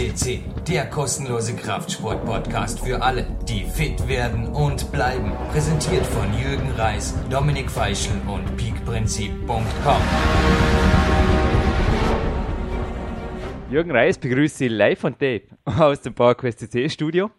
FCC, 0.00 0.40
der 0.66 0.86
kostenlose 0.86 1.54
Kraftsport-Podcast 1.54 2.80
für 2.80 3.02
alle, 3.02 3.26
die 3.46 3.64
fit 3.64 4.08
werden 4.08 4.46
und 4.46 4.90
bleiben. 4.92 5.32
Präsentiert 5.52 6.06
von 6.06 6.26
Jürgen 6.32 6.70
Reis, 6.70 7.14
Dominik 7.28 7.70
Feischl 7.70 8.12
und 8.26 8.56
peakprinzip.com. 8.56 10.02
Jürgen 13.70 13.90
Reis 13.90 14.16
begrüßt 14.16 14.56
Sie 14.56 14.68
live 14.68 15.04
on 15.04 15.18
tape 15.18 15.42
aus 15.66 16.00
dem 16.00 16.14
PowerQuest 16.14 16.60
CC 16.60 16.88
Studio 16.88 17.30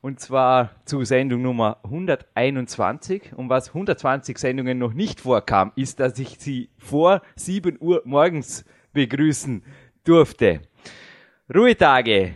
und 0.00 0.18
zwar 0.18 0.70
zu 0.86 1.04
Sendung 1.04 1.42
Nummer 1.42 1.80
121. 1.84 3.34
Und 3.36 3.50
was 3.50 3.68
120 3.68 4.38
Sendungen 4.38 4.78
noch 4.78 4.94
nicht 4.94 5.20
vorkam, 5.20 5.70
ist, 5.76 6.00
dass 6.00 6.18
ich 6.18 6.36
Sie 6.38 6.70
vor 6.78 7.20
7 7.34 7.76
Uhr 7.78 8.00
morgens 8.06 8.64
begrüßen 8.94 9.62
durfte. 10.04 10.62
Ruhetage 11.54 12.34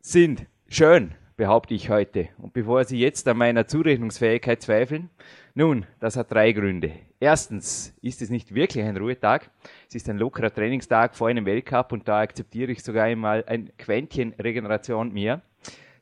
sind 0.00 0.46
schön, 0.66 1.12
behaupte 1.36 1.74
ich 1.74 1.90
heute. 1.90 2.30
Und 2.38 2.54
bevor 2.54 2.84
Sie 2.84 2.98
jetzt 2.98 3.28
an 3.28 3.36
meiner 3.36 3.66
Zurechnungsfähigkeit 3.66 4.62
zweifeln, 4.62 5.10
nun, 5.54 5.84
das 6.00 6.16
hat 6.16 6.32
drei 6.32 6.52
Gründe. 6.52 6.92
Erstens 7.20 7.94
ist 8.00 8.22
es 8.22 8.30
nicht 8.30 8.54
wirklich 8.54 8.82
ein 8.82 8.96
Ruhetag. 8.96 9.50
Es 9.90 9.94
ist 9.94 10.08
ein 10.08 10.16
lockerer 10.16 10.50
Trainingstag 10.50 11.14
vor 11.14 11.28
einem 11.28 11.44
Weltcup 11.44 11.92
und 11.92 12.08
da 12.08 12.20
akzeptiere 12.20 12.72
ich 12.72 12.82
sogar 12.82 13.04
einmal 13.04 13.44
ein 13.46 13.72
Quäntchen 13.76 14.32
Regeneration 14.38 15.12
mehr. 15.12 15.42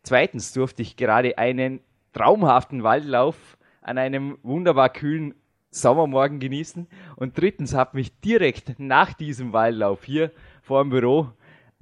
Zweitens 0.04 0.52
durfte 0.52 0.82
ich 0.82 0.96
gerade 0.96 1.36
einen 1.38 1.80
traumhaften 2.12 2.84
Waldlauf 2.84 3.58
an 3.82 3.98
einem 3.98 4.38
wunderbar 4.44 4.90
kühlen 4.90 5.34
Sommermorgen 5.70 6.38
genießen. 6.38 6.86
Und 7.16 7.36
drittens 7.36 7.74
hat 7.74 7.94
mich 7.94 8.20
direkt 8.20 8.78
nach 8.78 9.12
diesem 9.12 9.52
Waldlauf 9.52 10.04
hier 10.04 10.30
vor 10.62 10.84
dem 10.84 10.90
Büro 10.90 11.32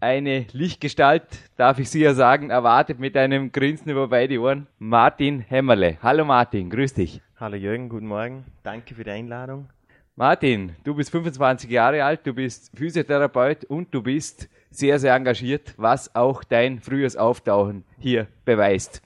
eine 0.03 0.47
Lichtgestalt, 0.51 1.23
darf 1.57 1.79
ich 1.79 1.89
sicher 1.89 2.15
sagen, 2.15 2.51
erwartet 2.51 2.99
mit 2.99 3.17
einem 3.17 3.53
Grinsen 3.53 3.89
über 3.89 4.09
beide 4.09 4.41
Ohren. 4.41 4.67
Martin 4.81 5.39
Hämmerle. 5.39 5.97
Hallo 6.03 6.25
Martin, 6.25 6.71
grüß 6.71 6.95
dich. 6.95 7.23
Hallo 7.39 7.55
Jürgen, 7.55 7.89
guten 7.89 8.09
Morgen. 8.09 8.45
Danke 8.65 8.97
für 8.97 9.05
die 9.05 9.11
Einladung. 9.11 9.69
Martin, 10.17 10.75
du 10.83 10.97
bist 10.97 11.13
25 11.13 11.71
Jahre 11.71 12.03
alt, 12.03 12.27
du 12.27 12.35
bist 12.35 12.77
Physiotherapeut 12.77 13.65
und 13.67 13.95
du 13.95 14.03
bist 14.03 14.49
sehr, 14.71 14.99
sehr 14.99 15.15
engagiert, 15.15 15.73
was 15.77 16.13
auch 16.17 16.43
dein 16.43 16.81
frühes 16.81 17.17
Auftauchen 17.17 17.85
hier 17.97 18.27
beweist. 18.45 19.03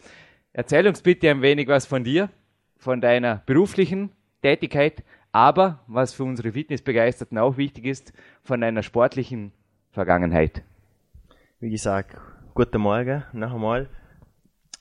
Erzähl 0.55 0.89
uns 0.89 1.02
bitte 1.02 1.28
ein 1.28 1.42
wenig 1.42 1.69
was 1.69 1.84
von 1.84 2.05
dir, 2.05 2.30
von 2.78 3.02
deiner 3.02 3.42
beruflichen 3.44 4.12
Tätigkeit, 4.41 5.05
aber 5.30 5.80
was 5.89 6.14
für 6.14 6.24
unsere 6.24 6.52
Fitnessbegeisterten 6.52 7.36
auch 7.36 7.58
wichtig 7.58 7.84
ist, 7.84 8.14
von 8.42 8.62
deiner 8.62 8.83
sportlichen 8.83 9.52
Vergangenheit. 9.91 10.62
Wie 11.60 11.70
gesagt, 11.70 12.16
guten 12.54 12.80
Morgen 12.80 13.24
noch 13.32 13.54
einmal. 13.54 13.88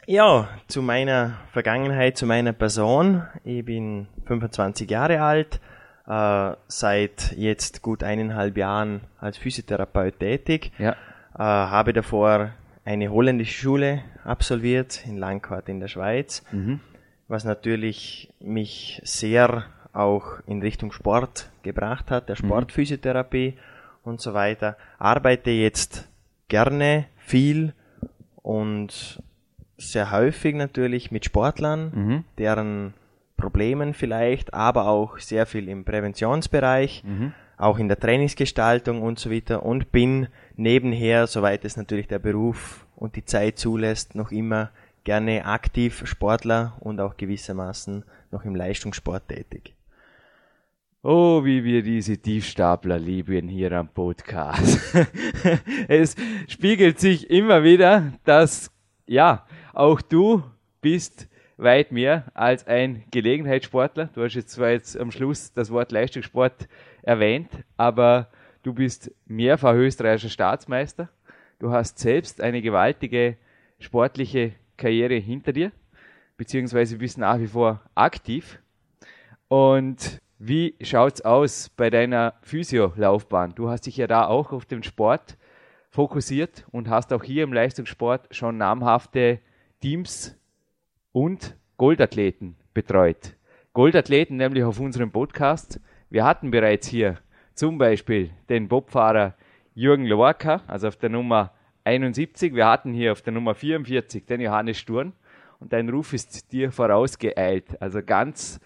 Ja, 0.07 0.47
zu 0.67 0.81
meiner 0.81 1.37
Vergangenheit, 1.51 2.17
zu 2.17 2.25
meiner 2.25 2.53
Person. 2.53 3.23
Ich 3.43 3.63
bin 3.65 4.07
25 4.25 4.89
Jahre 4.89 5.21
alt, 5.21 5.59
äh, 6.05 6.51
seit 6.67 7.31
jetzt 7.37 7.81
gut 7.81 8.03
eineinhalb 8.03 8.57
Jahren 8.57 9.01
als 9.19 9.37
Physiotherapeut 9.37 10.19
tätig. 10.19 10.71
Ja. 10.77 10.91
Äh, 11.33 11.37
habe 11.39 11.93
davor 11.93 12.51
eine 12.83 13.09
holländische 13.09 13.53
Schule 13.63 14.03
absolviert 14.23 15.05
in 15.07 15.17
Langquart 15.17 15.69
in 15.69 15.79
der 15.79 15.87
Schweiz, 15.87 16.43
Mhm. 16.51 16.81
was 17.27 17.45
natürlich 17.45 18.31
mich 18.39 19.01
sehr 19.03 19.63
auch 19.91 20.39
in 20.45 20.61
Richtung 20.61 20.91
Sport 20.91 21.49
gebracht 21.63 22.11
hat, 22.11 22.29
der 22.29 22.35
Sportphysiotherapie 22.35 23.57
und 24.03 24.21
so 24.21 24.33
weiter. 24.35 24.77
Arbeite 24.99 25.49
jetzt 25.49 26.07
gerne 26.47 27.05
viel 27.17 27.73
und 28.41 29.21
sehr 29.77 30.11
häufig 30.11 30.55
natürlich 30.55 31.11
mit 31.11 31.25
Sportlern, 31.25 31.91
Mhm. 31.93 32.23
deren 32.37 32.93
Problemen 33.37 33.93
vielleicht, 33.93 34.53
aber 34.53 34.87
auch 34.87 35.17
sehr 35.17 35.45
viel 35.45 35.67
im 35.67 35.83
Präventionsbereich, 35.83 37.03
Mhm. 37.03 37.33
auch 37.57 37.77
in 37.79 37.87
der 37.89 37.99
Trainingsgestaltung 37.99 39.01
und 39.01 39.19
so 39.19 39.29
weiter 39.31 39.63
und 39.63 39.91
bin 39.91 40.27
nebenher, 40.55 41.27
soweit 41.27 41.65
es 41.65 41.75
natürlich 41.77 42.07
der 42.07 42.19
Beruf 42.19 42.85
und 42.95 43.15
die 43.17 43.25
Zeit 43.25 43.57
zulässt, 43.59 44.15
noch 44.15 44.31
immer 44.31 44.69
gerne 45.03 45.45
aktiv 45.45 46.03
Sportler 46.07 46.77
und 46.79 46.99
auch 46.99 47.17
gewissermaßen 47.17 48.03
noch 48.31 48.43
im 48.45 48.55
Leistungssport 48.55 49.27
tätig. 49.27 49.74
Oh, 51.07 51.45
wie 51.45 51.63
wir 51.63 51.83
diese 51.83 52.17
Tiefstapler 52.17 52.97
lieben 52.97 53.47
hier 53.47 53.71
am 53.73 53.89
Podcast. 53.89 54.79
es 55.87 56.15
spiegelt 56.47 56.99
sich 56.99 57.29
immer 57.29 57.63
wieder, 57.63 58.13
dass, 58.23 58.71
ja, 59.05 59.45
auch 59.75 60.01
du 60.01 60.41
bist 60.81 61.27
weit 61.57 61.91
mehr 61.91 62.31
als 62.33 62.65
ein 62.65 63.03
Gelegenheitssportler. 63.11 64.09
Du 64.15 64.23
hast 64.23 64.33
jetzt 64.33 64.49
zwar 64.49 64.71
jetzt 64.71 64.99
am 64.99 65.11
Schluss 65.11 65.53
das 65.53 65.69
Wort 65.69 65.91
Leistungssport 65.91 66.67
erwähnt, 67.03 67.51
aber 67.77 68.31
du 68.63 68.73
bist 68.73 69.11
mehrfach 69.27 69.75
österreichischer 69.75 70.29
Staatsmeister. 70.29 71.09
Du 71.59 71.69
hast 71.69 71.99
selbst 71.99 72.41
eine 72.41 72.63
gewaltige 72.63 73.37
sportliche 73.77 74.53
Karriere 74.75 75.17
hinter 75.17 75.53
dir, 75.53 75.71
beziehungsweise 76.35 76.97
bist 76.97 77.19
nach 77.19 77.37
wie 77.37 77.45
vor 77.45 77.79
aktiv. 77.93 78.57
Und 79.47 80.19
wie 80.37 80.75
schaut's 80.81 81.21
aus 81.21 81.69
bei 81.69 81.89
deiner 81.89 82.33
Physiolaufbahn? 82.41 83.55
Du 83.55 83.69
hast 83.69 83.85
dich 83.85 83.97
ja 83.97 84.07
da 84.07 84.27
auch 84.27 84.51
auf 84.51 84.65
den 84.65 84.83
Sport 84.83 85.37
fokussiert 85.89 86.65
und 86.71 86.89
hast 86.89 87.13
auch 87.13 87.23
hier 87.23 87.43
im 87.43 87.53
Leistungssport 87.53 88.35
schon 88.35 88.57
namhafte 88.57 89.39
Teams 89.81 90.37
und 91.13 91.55
Goldathleten 91.77 92.57
betreut. 92.73 93.37
Goldathleten 93.73 94.35
nämlich 94.35 94.63
auf 94.63 94.79
unserem 94.79 95.11
Podcast. 95.11 95.79
Wir 96.09 96.25
hatten 96.25 96.51
bereits 96.51 96.87
hier 96.87 97.17
zum 97.53 97.77
Beispiel 97.77 98.31
den 98.49 98.67
Bobfahrer 98.67 99.35
Jürgen 99.73 100.05
Lorca, 100.05 100.61
also 100.67 100.89
auf 100.89 100.97
der 100.97 101.09
Nummer 101.09 101.51
71. 101.85 102.53
Wir 102.53 102.67
hatten 102.67 102.93
hier 102.93 103.13
auf 103.13 103.21
der 103.21 103.33
Nummer 103.33 103.55
44 103.55 104.25
den 104.25 104.41
Johannes 104.41 104.77
Sturm 104.77 105.13
und 105.59 105.71
dein 105.71 105.87
Ruf 105.87 106.13
ist 106.13 106.51
dir 106.51 106.71
vorausgeeilt. 106.71 107.81
Also 107.81 108.01
ganz 108.03 108.59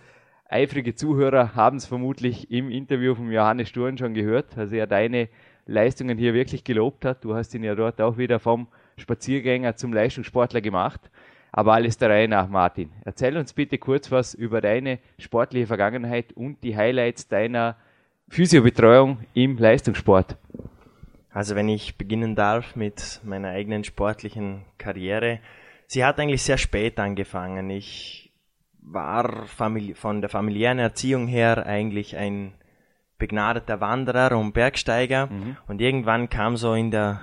eifrige 0.49 0.95
Zuhörer 0.95 1.55
haben 1.55 1.77
es 1.77 1.85
vermutlich 1.85 2.51
im 2.51 2.69
Interview 2.69 3.15
von 3.15 3.31
Johannes 3.31 3.69
Sturm 3.69 3.97
schon 3.97 4.13
gehört, 4.13 4.57
also 4.57 4.75
er 4.75 4.87
deine 4.87 5.29
Leistungen 5.65 6.17
hier 6.17 6.33
wirklich 6.33 6.63
gelobt 6.63 7.05
hat. 7.05 7.23
Du 7.23 7.35
hast 7.35 7.53
ihn 7.53 7.63
ja 7.63 7.75
dort 7.75 8.01
auch 8.01 8.17
wieder 8.17 8.39
vom 8.39 8.67
Spaziergänger 8.97 9.75
zum 9.75 9.93
Leistungssportler 9.93 10.61
gemacht. 10.61 11.09
Aber 11.51 11.73
alles 11.73 11.97
der 11.97 12.09
Reihe 12.09 12.27
nach, 12.27 12.47
Martin. 12.47 12.91
Erzähl 13.05 13.35
uns 13.37 13.53
bitte 13.53 13.77
kurz 13.77 14.11
was 14.11 14.33
über 14.33 14.61
deine 14.61 14.99
sportliche 15.17 15.67
Vergangenheit 15.67 16.33
und 16.33 16.63
die 16.63 16.75
Highlights 16.75 17.27
deiner 17.27 17.75
Physiobetreuung 18.29 19.19
im 19.33 19.57
Leistungssport. 19.57 20.37
Also 21.31 21.55
wenn 21.55 21.69
ich 21.69 21.97
beginnen 21.97 22.35
darf 22.35 22.75
mit 22.75 23.21
meiner 23.23 23.49
eigenen 23.49 23.83
sportlichen 23.83 24.63
Karriere. 24.77 25.39
Sie 25.87 26.05
hat 26.05 26.19
eigentlich 26.19 26.43
sehr 26.43 26.57
spät 26.57 26.99
angefangen. 26.99 27.69
Ich 27.69 28.28
war 28.81 29.45
von 29.45 30.21
der 30.21 30.29
familiären 30.29 30.79
Erziehung 30.79 31.27
her 31.27 31.65
eigentlich 31.65 32.17
ein 32.17 32.53
begnadeter 33.17 33.79
Wanderer 33.81 34.37
und 34.37 34.53
Bergsteiger. 34.53 35.29
Und 35.67 35.81
irgendwann 35.81 36.29
kam 36.29 36.55
so 36.57 36.73
in 36.73 36.91
der, 36.91 37.21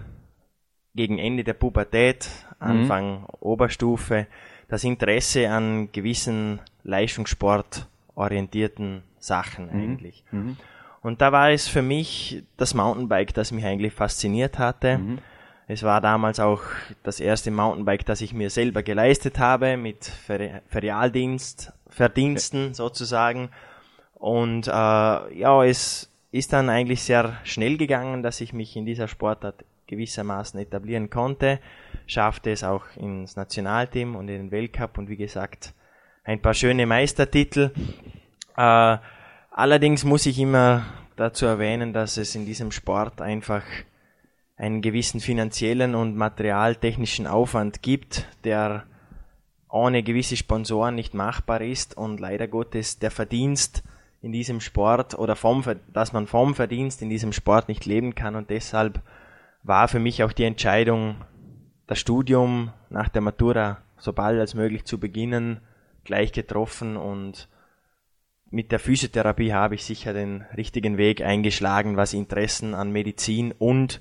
gegen 0.95 1.19
Ende 1.19 1.45
der 1.45 1.55
Pubertät, 1.55 2.29
Anfang 2.59 3.27
Oberstufe, 3.41 4.27
das 4.69 4.85
Interesse 4.85 5.51
an 5.51 5.91
gewissen 5.93 6.61
Leistungssport-orientierten 6.83 9.03
Sachen 9.19 9.71
eigentlich. 9.71 10.25
Und 11.03 11.21
da 11.21 11.31
war 11.33 11.51
es 11.51 11.69
für 11.69 11.83
mich 11.83 12.43
das 12.57 12.73
Mountainbike, 12.75 13.35
das 13.35 13.53
mich 13.53 13.65
eigentlich 13.65 13.93
fasziniert 13.93 14.59
hatte. 14.59 14.99
Es 15.69 15.83
war 15.83 16.01
damals 16.01 16.39
auch 16.39 16.63
das 17.03 17.19
erste 17.19 17.51
Mountainbike, 17.51 18.07
das 18.07 18.21
ich 18.21 18.33
mir 18.33 18.51
selber 18.51 18.85
geleistet 18.85 19.41
habe, 19.41 19.77
mit 19.77 20.05
Fer 20.05 20.63
Ferialdienst, 20.69 21.73
Verdiensten 21.89 22.73
sozusagen. 22.73 23.51
Und 24.15 24.69
äh, 24.69 24.71
ja, 24.71 25.65
es 25.65 26.09
ist 26.31 26.53
dann 26.53 26.69
eigentlich 26.69 27.03
sehr 27.03 27.37
schnell 27.43 27.79
gegangen, 27.79 28.23
dass 28.23 28.41
ich 28.41 28.53
mich 28.53 28.77
in 28.77 28.87
dieser 28.87 29.09
Sportart 29.09 29.65
gewissermaßen 29.89 30.61
etablieren 30.61 31.11
konnte. 31.11 31.59
Schaffte 32.07 32.51
es 32.53 32.63
auch 32.63 32.85
ins 32.97 33.35
Nationalteam 33.35 34.15
und 34.15 34.29
in 34.29 34.37
den 34.37 34.51
Weltcup 34.53 34.99
und 34.99 35.09
wie 35.09 35.17
gesagt, 35.17 35.75
ein 36.23 36.41
paar 36.41 36.55
schöne 36.55 36.87
Meistertitel. 36.87 37.73
Äh, 38.57 38.99
allerdings 39.51 40.05
muss 40.05 40.27
ich 40.27 40.39
immer 40.39 40.85
dazu 41.17 41.47
erwähnen, 41.47 41.93
dass 41.93 42.19
es 42.19 42.37
in 42.37 42.47
diesem 42.47 42.71
Sport 42.71 43.21
einfach 43.21 43.63
einen 44.57 44.81
gewissen 44.81 45.21
finanziellen 45.21 45.95
und 45.95 46.17
materialtechnischen 46.17 47.27
Aufwand 47.27 47.83
gibt, 47.83 48.27
der 48.45 48.85
ohne 49.69 50.03
gewisse 50.03 50.37
Sponsoren 50.37 50.95
nicht 50.95 51.13
machbar 51.13 51.61
ist 51.61 51.97
und 51.97 52.21
leider 52.21 52.49
Gottes 52.49 52.99
der 52.99 53.11
Verdienst 53.11 53.83
in 54.23 54.33
diesem 54.33 54.61
Sport 54.61 55.19
oder 55.19 55.37
vom, 55.37 55.63
dass 55.93 56.13
man 56.13 56.27
vom 56.27 56.55
Verdienst 56.55 57.03
in 57.03 57.11
diesem 57.11 57.33
Sport 57.33 57.69
nicht 57.69 57.85
leben 57.85 58.15
kann. 58.15 58.35
Und 58.35 58.49
deshalb 58.51 59.03
war 59.63 59.89
für 59.89 59.99
mich 59.99 60.23
auch 60.23 60.33
die 60.33 60.45
Entscheidung, 60.45 61.17
das 61.87 61.99
Studium 61.99 62.73
nach 62.89 63.09
der 63.09 63.23
Matura 63.23 63.79
so 63.99 64.13
bald 64.13 64.41
als 64.41 64.55
möglich 64.55 64.85
zu 64.85 64.99
beginnen, 64.99 65.61
gleich 66.05 66.33
getroffen 66.33 66.97
und 66.97 67.49
mit 68.49 68.71
der 68.71 68.79
Physiotherapie 68.79 69.53
habe 69.53 69.75
ich 69.75 69.85
sicher 69.85 70.13
den 70.13 70.43
richtigen 70.57 70.99
Weg 70.99 71.21
eingeschlagen, 71.21 71.97
was 71.97 72.15
Interessen 72.15 72.75
an 72.75 72.93
Medizin 72.93 73.53
und 73.53 74.01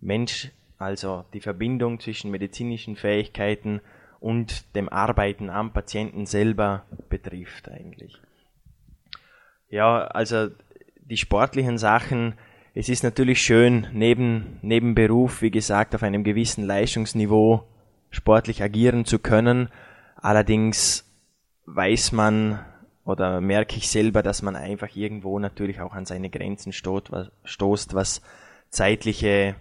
Mensch, 0.00 0.50
also 0.78 1.24
die 1.32 1.40
Verbindung 1.40 2.00
zwischen 2.00 2.30
medizinischen 2.30 2.96
Fähigkeiten 2.96 3.80
und 4.20 4.74
dem 4.74 4.88
Arbeiten 4.88 5.50
am 5.50 5.72
Patienten 5.72 6.26
selber 6.26 6.84
betrifft 7.08 7.68
eigentlich. 7.68 8.20
Ja, 9.68 10.04
also 10.06 10.48
die 11.00 11.16
sportlichen 11.16 11.78
Sachen, 11.78 12.34
es 12.74 12.88
ist 12.88 13.02
natürlich 13.02 13.40
schön, 13.40 13.88
neben, 13.92 14.58
neben 14.62 14.94
Beruf, 14.94 15.42
wie 15.42 15.50
gesagt, 15.50 15.94
auf 15.94 16.02
einem 16.02 16.24
gewissen 16.24 16.64
Leistungsniveau 16.64 17.64
sportlich 18.10 18.62
agieren 18.62 19.04
zu 19.04 19.18
können. 19.18 19.68
Allerdings 20.16 21.04
weiß 21.66 22.12
man 22.12 22.64
oder 23.04 23.40
merke 23.40 23.76
ich 23.76 23.88
selber, 23.88 24.22
dass 24.22 24.42
man 24.42 24.54
einfach 24.56 24.94
irgendwo 24.94 25.38
natürlich 25.38 25.80
auch 25.80 25.92
an 25.92 26.06
seine 26.06 26.30
Grenzen 26.30 26.72
stoßt, 26.72 27.10
was, 27.10 27.30
stoßt, 27.44 27.94
was 27.94 28.22
zeitliche 28.70 29.56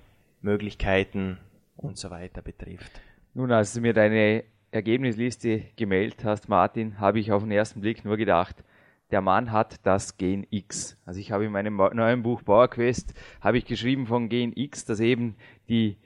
Möglichkeiten 0.47 1.37
und 1.75 1.97
so 1.97 2.09
weiter 2.09 2.41
betrifft. 2.41 3.01
Nun, 3.33 3.51
als 3.51 3.73
du 3.73 3.81
mir 3.81 3.93
deine 3.93 4.45
Ergebnisliste 4.71 5.63
gemeldet 5.75 6.23
hast, 6.23 6.47
Martin, 6.47 6.99
habe 6.99 7.19
ich 7.19 7.31
auf 7.31 7.43
den 7.43 7.51
ersten 7.51 7.81
Blick 7.81 8.05
nur 8.05 8.17
gedacht, 8.17 8.63
der 9.11 9.21
Mann 9.21 9.51
hat 9.51 9.75
das 9.83 10.17
Gen 10.17 10.47
X. 10.49 10.97
Also 11.05 11.19
ich 11.19 11.31
habe 11.31 11.45
in 11.45 11.51
meinem 11.51 11.75
neuen 11.75 12.23
Buch 12.23 12.43
Power 12.43 12.69
Quest 12.69 13.13
habe 13.41 13.57
ich 13.57 13.65
geschrieben 13.65 14.07
von 14.07 14.29
Gen 14.29 14.53
X, 14.55 14.85
dass 14.85 14.99
eben 14.99 15.35
die 15.69 15.97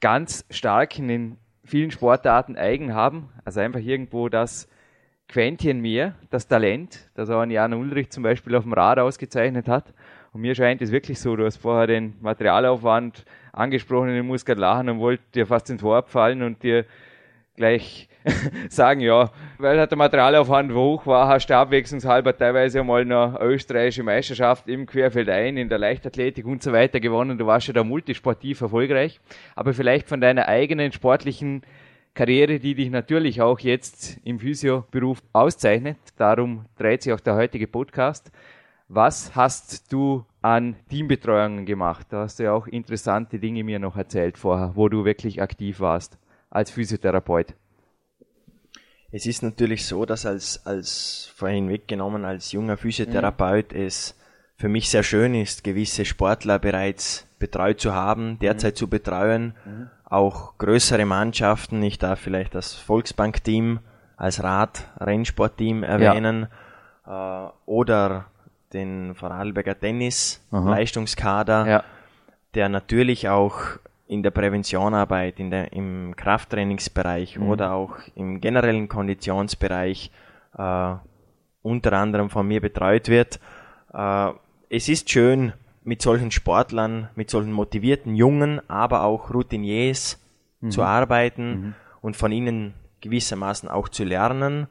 ganz 0.00 0.44
starken 0.50 1.08
in 1.08 1.38
vielen 1.64 1.90
Sportarten 1.90 2.56
eigen 2.56 2.94
haben. 2.94 3.30
Also 3.44 3.60
einfach 3.60 3.80
irgendwo 3.80 4.28
das 4.28 4.68
Quäntchen 5.28 5.80
mehr, 5.80 6.14
das 6.30 6.48
Talent, 6.48 7.10
das 7.14 7.30
auch 7.30 7.40
ein 7.40 7.50
Jan 7.50 7.74
Ulrich 7.74 8.10
zum 8.10 8.22
Beispiel 8.22 8.54
auf 8.54 8.62
dem 8.62 8.72
Rad 8.72 8.98
ausgezeichnet 8.98 9.68
hat. 9.68 9.92
Und 10.36 10.42
mir 10.42 10.54
scheint 10.54 10.82
es 10.82 10.92
wirklich 10.92 11.18
so, 11.18 11.34
du 11.34 11.46
hast 11.46 11.56
vorher 11.56 11.86
den 11.86 12.12
Materialaufwand 12.20 13.24
angesprochen 13.52 14.10
in 14.10 14.26
Muskeln 14.26 14.62
und 14.86 14.98
wollte 14.98 15.22
dir 15.34 15.46
fast 15.46 15.70
ins 15.70 15.82
Wort 15.82 16.10
fallen 16.10 16.42
und 16.42 16.62
dir 16.62 16.84
gleich 17.56 18.10
sagen, 18.68 19.00
ja, 19.00 19.30
weil 19.56 19.78
halt 19.78 19.90
der 19.90 19.96
Materialaufwand 19.96 20.74
hoch 20.74 21.06
war, 21.06 21.28
hast 21.28 21.46
du 21.46 21.56
abwechslungshalber 21.56 22.36
teilweise 22.36 22.80
einmal 22.80 23.00
eine 23.00 23.38
österreichische 23.40 24.02
Meisterschaft 24.02 24.68
im 24.68 24.84
Querfeldein, 24.84 25.56
in 25.56 25.70
der 25.70 25.78
Leichtathletik 25.78 26.44
und 26.44 26.62
so 26.62 26.70
weiter 26.70 27.00
gewonnen. 27.00 27.38
Du 27.38 27.46
warst 27.46 27.68
ja 27.68 27.72
da 27.72 27.82
multisportiv 27.82 28.60
erfolgreich. 28.60 29.18
Aber 29.54 29.72
vielleicht 29.72 30.06
von 30.06 30.20
deiner 30.20 30.48
eigenen 30.48 30.92
sportlichen 30.92 31.62
Karriere, 32.12 32.58
die 32.58 32.74
dich 32.74 32.90
natürlich 32.90 33.40
auch 33.40 33.58
jetzt 33.60 34.20
im 34.22 34.38
Physioberuf 34.38 35.22
auszeichnet. 35.32 35.96
Darum 36.18 36.66
dreht 36.76 37.00
sich 37.00 37.14
auch 37.14 37.20
der 37.20 37.36
heutige 37.36 37.66
Podcast. 37.66 38.30
Was 38.88 39.34
hast 39.34 39.92
du 39.92 40.24
an 40.42 40.76
Teambetreuungen 40.88 41.66
gemacht? 41.66 42.06
Da 42.10 42.20
hast 42.22 42.38
du 42.38 42.44
ja 42.44 42.52
auch 42.52 42.66
interessante 42.66 43.38
Dinge 43.38 43.64
mir 43.64 43.78
noch 43.78 43.96
erzählt 43.96 44.38
vorher, 44.38 44.72
wo 44.76 44.88
du 44.88 45.04
wirklich 45.04 45.42
aktiv 45.42 45.80
warst 45.80 46.18
als 46.50 46.70
Physiotherapeut. 46.70 47.54
Es 49.10 49.26
ist 49.26 49.42
natürlich 49.42 49.86
so, 49.86 50.04
dass 50.04 50.26
als, 50.26 50.64
als 50.66 51.32
vorhin 51.34 51.68
weggenommen, 51.68 52.24
als 52.24 52.52
junger 52.52 52.76
Physiotherapeut 52.76 53.72
mhm. 53.72 53.80
es 53.80 54.16
für 54.56 54.68
mich 54.68 54.88
sehr 54.88 55.02
schön 55.02 55.34
ist, 55.34 55.64
gewisse 55.64 56.04
Sportler 56.04 56.58
bereits 56.58 57.26
betreut 57.38 57.80
zu 57.80 57.92
haben, 57.92 58.38
derzeit 58.38 58.74
mhm. 58.74 58.78
zu 58.78 58.88
betreuen. 58.88 59.54
Mhm 59.64 59.90
auch 60.08 60.56
größere 60.58 61.04
Mannschaften. 61.04 61.82
Ich 61.82 61.98
darf 61.98 62.20
vielleicht 62.20 62.54
das 62.54 62.74
Volksbank-Team 62.74 63.80
als 64.16 64.42
Rad-Rennsportteam 64.42 65.82
erwähnen 65.82 66.48
ja. 67.06 67.48
äh, 67.48 67.50
oder 67.66 68.26
den 68.76 69.14
Vorarlberger 69.14 69.78
Tennis-Leistungskader, 69.78 71.66
ja. 71.66 71.84
der 72.54 72.68
natürlich 72.68 73.28
auch 73.28 73.58
in 74.06 74.22
der 74.22 74.30
Präventionarbeit, 74.30 75.40
in 75.40 75.50
der, 75.50 75.72
im 75.72 76.14
Krafttrainingsbereich 76.14 77.38
mhm. 77.38 77.48
oder 77.48 77.72
auch 77.72 77.96
im 78.14 78.40
generellen 78.40 78.88
Konditionsbereich 78.88 80.12
äh, 80.56 80.94
unter 81.62 81.92
anderem 81.94 82.30
von 82.30 82.46
mir 82.46 82.60
betreut 82.60 83.08
wird. 83.08 83.40
Äh, 83.92 84.30
es 84.70 84.88
ist 84.88 85.10
schön, 85.10 85.52
mit 85.82 86.02
solchen 86.02 86.30
Sportlern, 86.30 87.08
mit 87.14 87.30
solchen 87.30 87.52
motivierten 87.52 88.14
Jungen, 88.14 88.60
aber 88.68 89.02
auch 89.02 89.32
Routiniers 89.32 90.20
mhm. 90.60 90.70
zu 90.70 90.82
arbeiten 90.82 91.48
mhm. 91.48 91.74
und 92.00 92.16
von 92.16 92.32
ihnen 92.32 92.74
gewissermaßen 93.00 93.68
auch 93.68 93.88
zu 93.88 94.04
lernen 94.04 94.66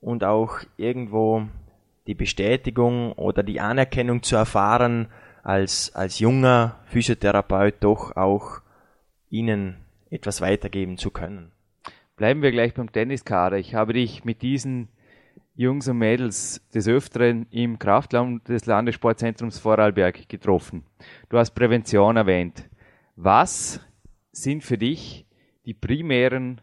und 0.00 0.24
auch 0.24 0.58
irgendwo 0.76 1.46
die 2.08 2.14
Bestätigung 2.14 3.12
oder 3.12 3.42
die 3.42 3.60
Anerkennung 3.60 4.22
zu 4.22 4.34
erfahren, 4.34 5.08
als, 5.42 5.94
als 5.94 6.18
junger 6.18 6.80
Physiotherapeut 6.86 7.76
doch 7.80 8.16
auch 8.16 8.62
ihnen 9.28 9.76
etwas 10.08 10.40
weitergeben 10.40 10.96
zu 10.96 11.10
können. 11.10 11.52
Bleiben 12.16 12.40
wir 12.40 12.50
gleich 12.50 12.72
beim 12.72 12.90
Tenniskader. 12.90 13.58
Ich 13.58 13.74
habe 13.74 13.92
dich 13.92 14.24
mit 14.24 14.40
diesen 14.40 14.88
Jungs 15.54 15.86
und 15.86 15.98
Mädels 15.98 16.66
des 16.74 16.88
Öfteren 16.88 17.46
im 17.50 17.78
Kraftraum 17.78 18.42
des 18.42 18.64
Landessportzentrums 18.64 19.58
Vorarlberg 19.58 20.30
getroffen. 20.30 20.84
Du 21.28 21.36
hast 21.36 21.50
Prävention 21.50 22.16
erwähnt. 22.16 22.64
Was 23.16 23.80
sind 24.32 24.64
für 24.64 24.78
dich 24.78 25.26
die 25.66 25.74
primären 25.74 26.62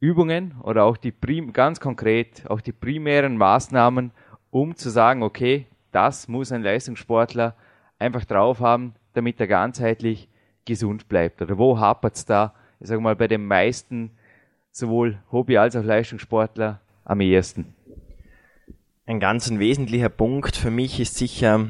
Übungen 0.00 0.54
oder 0.62 0.84
auch 0.84 0.96
die 0.96 1.12
prim 1.12 1.52
ganz 1.52 1.78
konkret 1.78 2.48
auch 2.48 2.62
die 2.62 2.72
primären 2.72 3.36
Maßnahmen, 3.36 4.12
um 4.50 4.74
zu 4.74 4.88
sagen, 4.88 5.22
okay, 5.22 5.66
das 5.92 6.26
muss 6.26 6.52
ein 6.52 6.62
Leistungssportler 6.62 7.54
einfach 7.98 8.24
drauf 8.24 8.60
haben, 8.60 8.94
damit 9.12 9.38
er 9.40 9.46
ganzheitlich 9.46 10.28
gesund 10.64 11.08
bleibt? 11.08 11.42
Oder 11.42 11.58
wo 11.58 11.78
hapert 11.78 12.16
es 12.16 12.24
da, 12.24 12.54
ich 12.80 12.88
sage 12.88 13.00
mal, 13.00 13.14
bei 13.14 13.28
den 13.28 13.46
meisten 13.46 14.10
sowohl 14.70 15.18
Hobby- 15.30 15.58
als 15.58 15.76
auch 15.76 15.84
Leistungssportler 15.84 16.80
am 17.04 17.20
ehesten? 17.20 17.74
Ein 19.04 19.20
ganz 19.20 19.50
ein 19.50 19.58
wesentlicher 19.58 20.08
Punkt 20.08 20.56
für 20.56 20.70
mich 20.70 21.00
ist 21.00 21.16
sicher 21.16 21.66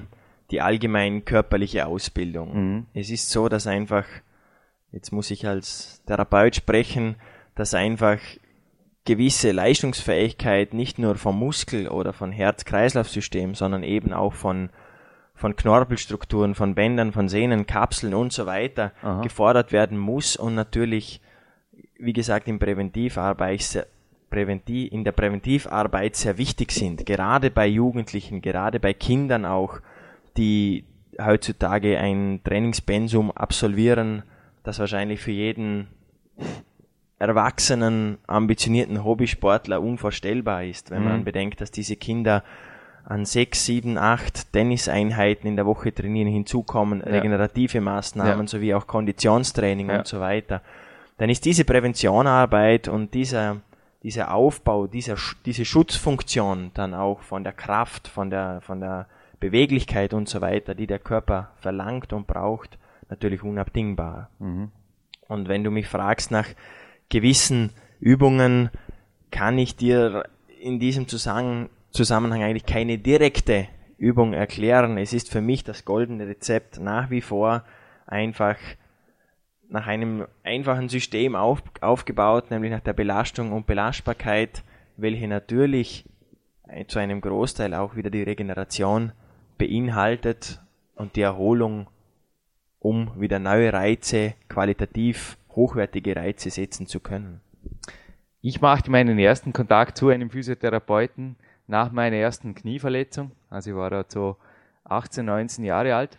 die 0.50 0.60
allgemein 0.60 1.25
körperliche 1.25 1.87
Ausbildung. 1.87 2.54
Mhm. 2.54 2.87
Es 2.92 3.10
ist 3.10 3.30
so, 3.30 3.49
dass 3.49 3.66
einfach, 3.66 4.04
jetzt 4.92 5.12
muss 5.12 5.30
ich 5.30 5.46
als 5.46 6.02
Therapeut 6.06 6.56
sprechen, 6.56 7.16
dass 7.54 7.75
einfach 7.75 8.19
gewisse 9.04 9.52
Leistungsfähigkeit 9.52 10.75
nicht 10.75 10.99
nur 10.99 11.16
vom 11.16 11.38
Muskel 11.38 11.88
oder 11.88 12.12
von 12.12 12.33
Herz-Kreislauf-System, 12.33 13.54
sondern 13.54 13.83
eben 13.83 14.12
auch 14.12 14.35
von, 14.35 14.71
von 15.35 15.57
Knorpelstrukturen, 15.57 16.54
von 16.54 16.75
Bändern, 16.75 17.12
von 17.12 17.28
Sehnen, 17.28 17.66
Kapseln 17.66 18.14
und 18.14 18.33
so 18.33 18.47
weiter 18.47 18.92
Aha. 19.02 19.23
gefordert 19.23 19.73
werden 19.73 19.99
muss 19.99 20.37
und 20.37 20.54
natürlich, 20.54 21.21
wie 21.99 22.12
gesagt, 22.12 22.47
im 22.49 22.59
Präventivarbeit 22.59 23.87
Präventiv, 24.30 24.92
in 24.92 25.02
der 25.02 25.11
Präventivarbeit 25.11 26.14
sehr 26.14 26.38
wichtig 26.38 26.71
sind, 26.71 27.04
gerade 27.04 27.50
bei 27.50 27.66
Jugendlichen, 27.66 28.40
gerade 28.40 28.78
bei 28.78 28.92
Kindern 28.92 29.45
auch, 29.45 29.80
die 30.37 30.85
heutzutage 31.21 31.99
ein 31.99 32.40
Trainingspensum 32.45 33.33
absolvieren, 33.33 34.23
das 34.62 34.78
wahrscheinlich 34.78 35.19
für 35.19 35.33
jeden 35.33 35.88
erwachsenen, 37.20 38.18
ambitionierten 38.26 39.04
Hobbysportler 39.04 39.80
unvorstellbar 39.80 40.64
ist, 40.64 40.90
wenn 40.90 41.02
mhm. 41.02 41.08
man 41.08 41.24
bedenkt, 41.24 41.60
dass 41.60 41.70
diese 41.70 41.96
Kinder 41.96 42.42
an 43.04 43.24
sechs, 43.24 43.64
sieben, 43.64 43.96
acht 43.96 44.52
Tenniseinheiten 44.52 45.48
in 45.48 45.56
der 45.56 45.66
Woche 45.66 45.94
trainieren, 45.94 46.28
hinzukommen, 46.28 47.00
ja. 47.00 47.12
regenerative 47.12 47.80
Maßnahmen 47.80 48.46
ja. 48.46 48.46
sowie 48.46 48.74
auch 48.74 48.86
Konditionstraining 48.86 49.90
ja. 49.90 49.98
und 49.98 50.06
so 50.06 50.20
weiter. 50.20 50.62
Dann 51.18 51.30
ist 51.30 51.44
diese 51.44 51.64
Präventionarbeit 51.64 52.88
und 52.88 53.14
dieser 53.14 53.58
dieser 54.02 54.32
Aufbau, 54.32 54.86
dieser, 54.86 55.16
diese 55.44 55.64
Schutzfunktion 55.64 56.70
dann 56.74 56.94
auch 56.94 57.20
von 57.20 57.44
der 57.44 57.52
Kraft, 57.52 58.08
von 58.08 58.30
der, 58.30 58.60
von 58.62 58.80
der 58.80 59.06
Beweglichkeit 59.40 60.14
und 60.14 60.28
so 60.28 60.40
weiter, 60.40 60.74
die 60.74 60.86
der 60.86 60.98
Körper 60.98 61.50
verlangt 61.56 62.12
und 62.12 62.26
braucht, 62.26 62.78
natürlich 63.08 63.42
unabdingbar. 63.42 64.30
Mhm. 64.38 64.70
Und 65.28 65.48
wenn 65.48 65.64
du 65.64 65.70
mich 65.70 65.86
fragst 65.86 66.30
nach 66.30 66.46
gewissen 67.10 67.70
Übungen, 68.00 68.70
kann 69.30 69.58
ich 69.58 69.76
dir 69.76 70.24
in 70.60 70.80
diesem 70.80 71.06
Zusammenhang 71.08 72.42
eigentlich 72.42 72.66
keine 72.66 72.98
direkte 72.98 73.68
Übung 73.98 74.32
erklären. 74.32 74.96
Es 74.96 75.12
ist 75.12 75.30
für 75.30 75.42
mich 75.42 75.62
das 75.62 75.84
goldene 75.84 76.26
Rezept 76.26 76.80
nach 76.80 77.10
wie 77.10 77.20
vor 77.20 77.64
einfach 78.06 78.56
nach 79.68 79.86
einem 79.86 80.26
einfachen 80.42 80.88
System 80.88 81.36
auf, 81.36 81.62
aufgebaut, 81.80 82.50
nämlich 82.50 82.72
nach 82.72 82.80
der 82.80 82.92
Belastung 82.92 83.52
und 83.52 83.66
Belastbarkeit, 83.66 84.64
welche 84.96 85.28
natürlich 85.28 86.06
zu 86.88 86.98
einem 86.98 87.20
Großteil 87.20 87.74
auch 87.74 87.94
wieder 87.94 88.10
die 88.10 88.22
Regeneration 88.22 89.12
beinhaltet 89.58 90.60
und 90.94 91.16
die 91.16 91.22
Erholung, 91.22 91.88
um 92.78 93.12
wieder 93.20 93.38
neue 93.38 93.72
Reize 93.72 94.34
qualitativ 94.48 95.36
hochwertige 95.54 96.16
Reize 96.16 96.50
setzen 96.50 96.87
zu 96.87 97.00
können. 97.00 97.40
Ich 98.40 98.61
machte 98.61 98.90
meinen 98.90 99.19
ersten 99.19 99.52
Kontakt 99.52 99.99
zu 99.99 100.09
einem 100.09 100.30
Physiotherapeuten 100.30 101.37
nach 101.66 101.92
meiner 101.92 102.16
ersten 102.16 102.54
Knieverletzung. 102.54 103.33
Also 103.50 103.71
ich 103.71 103.76
war 103.76 103.90
da 103.90 104.04
so 104.09 104.37
18, 104.85 105.26
19 105.26 105.64
Jahre 105.64 105.95
alt. 105.95 106.19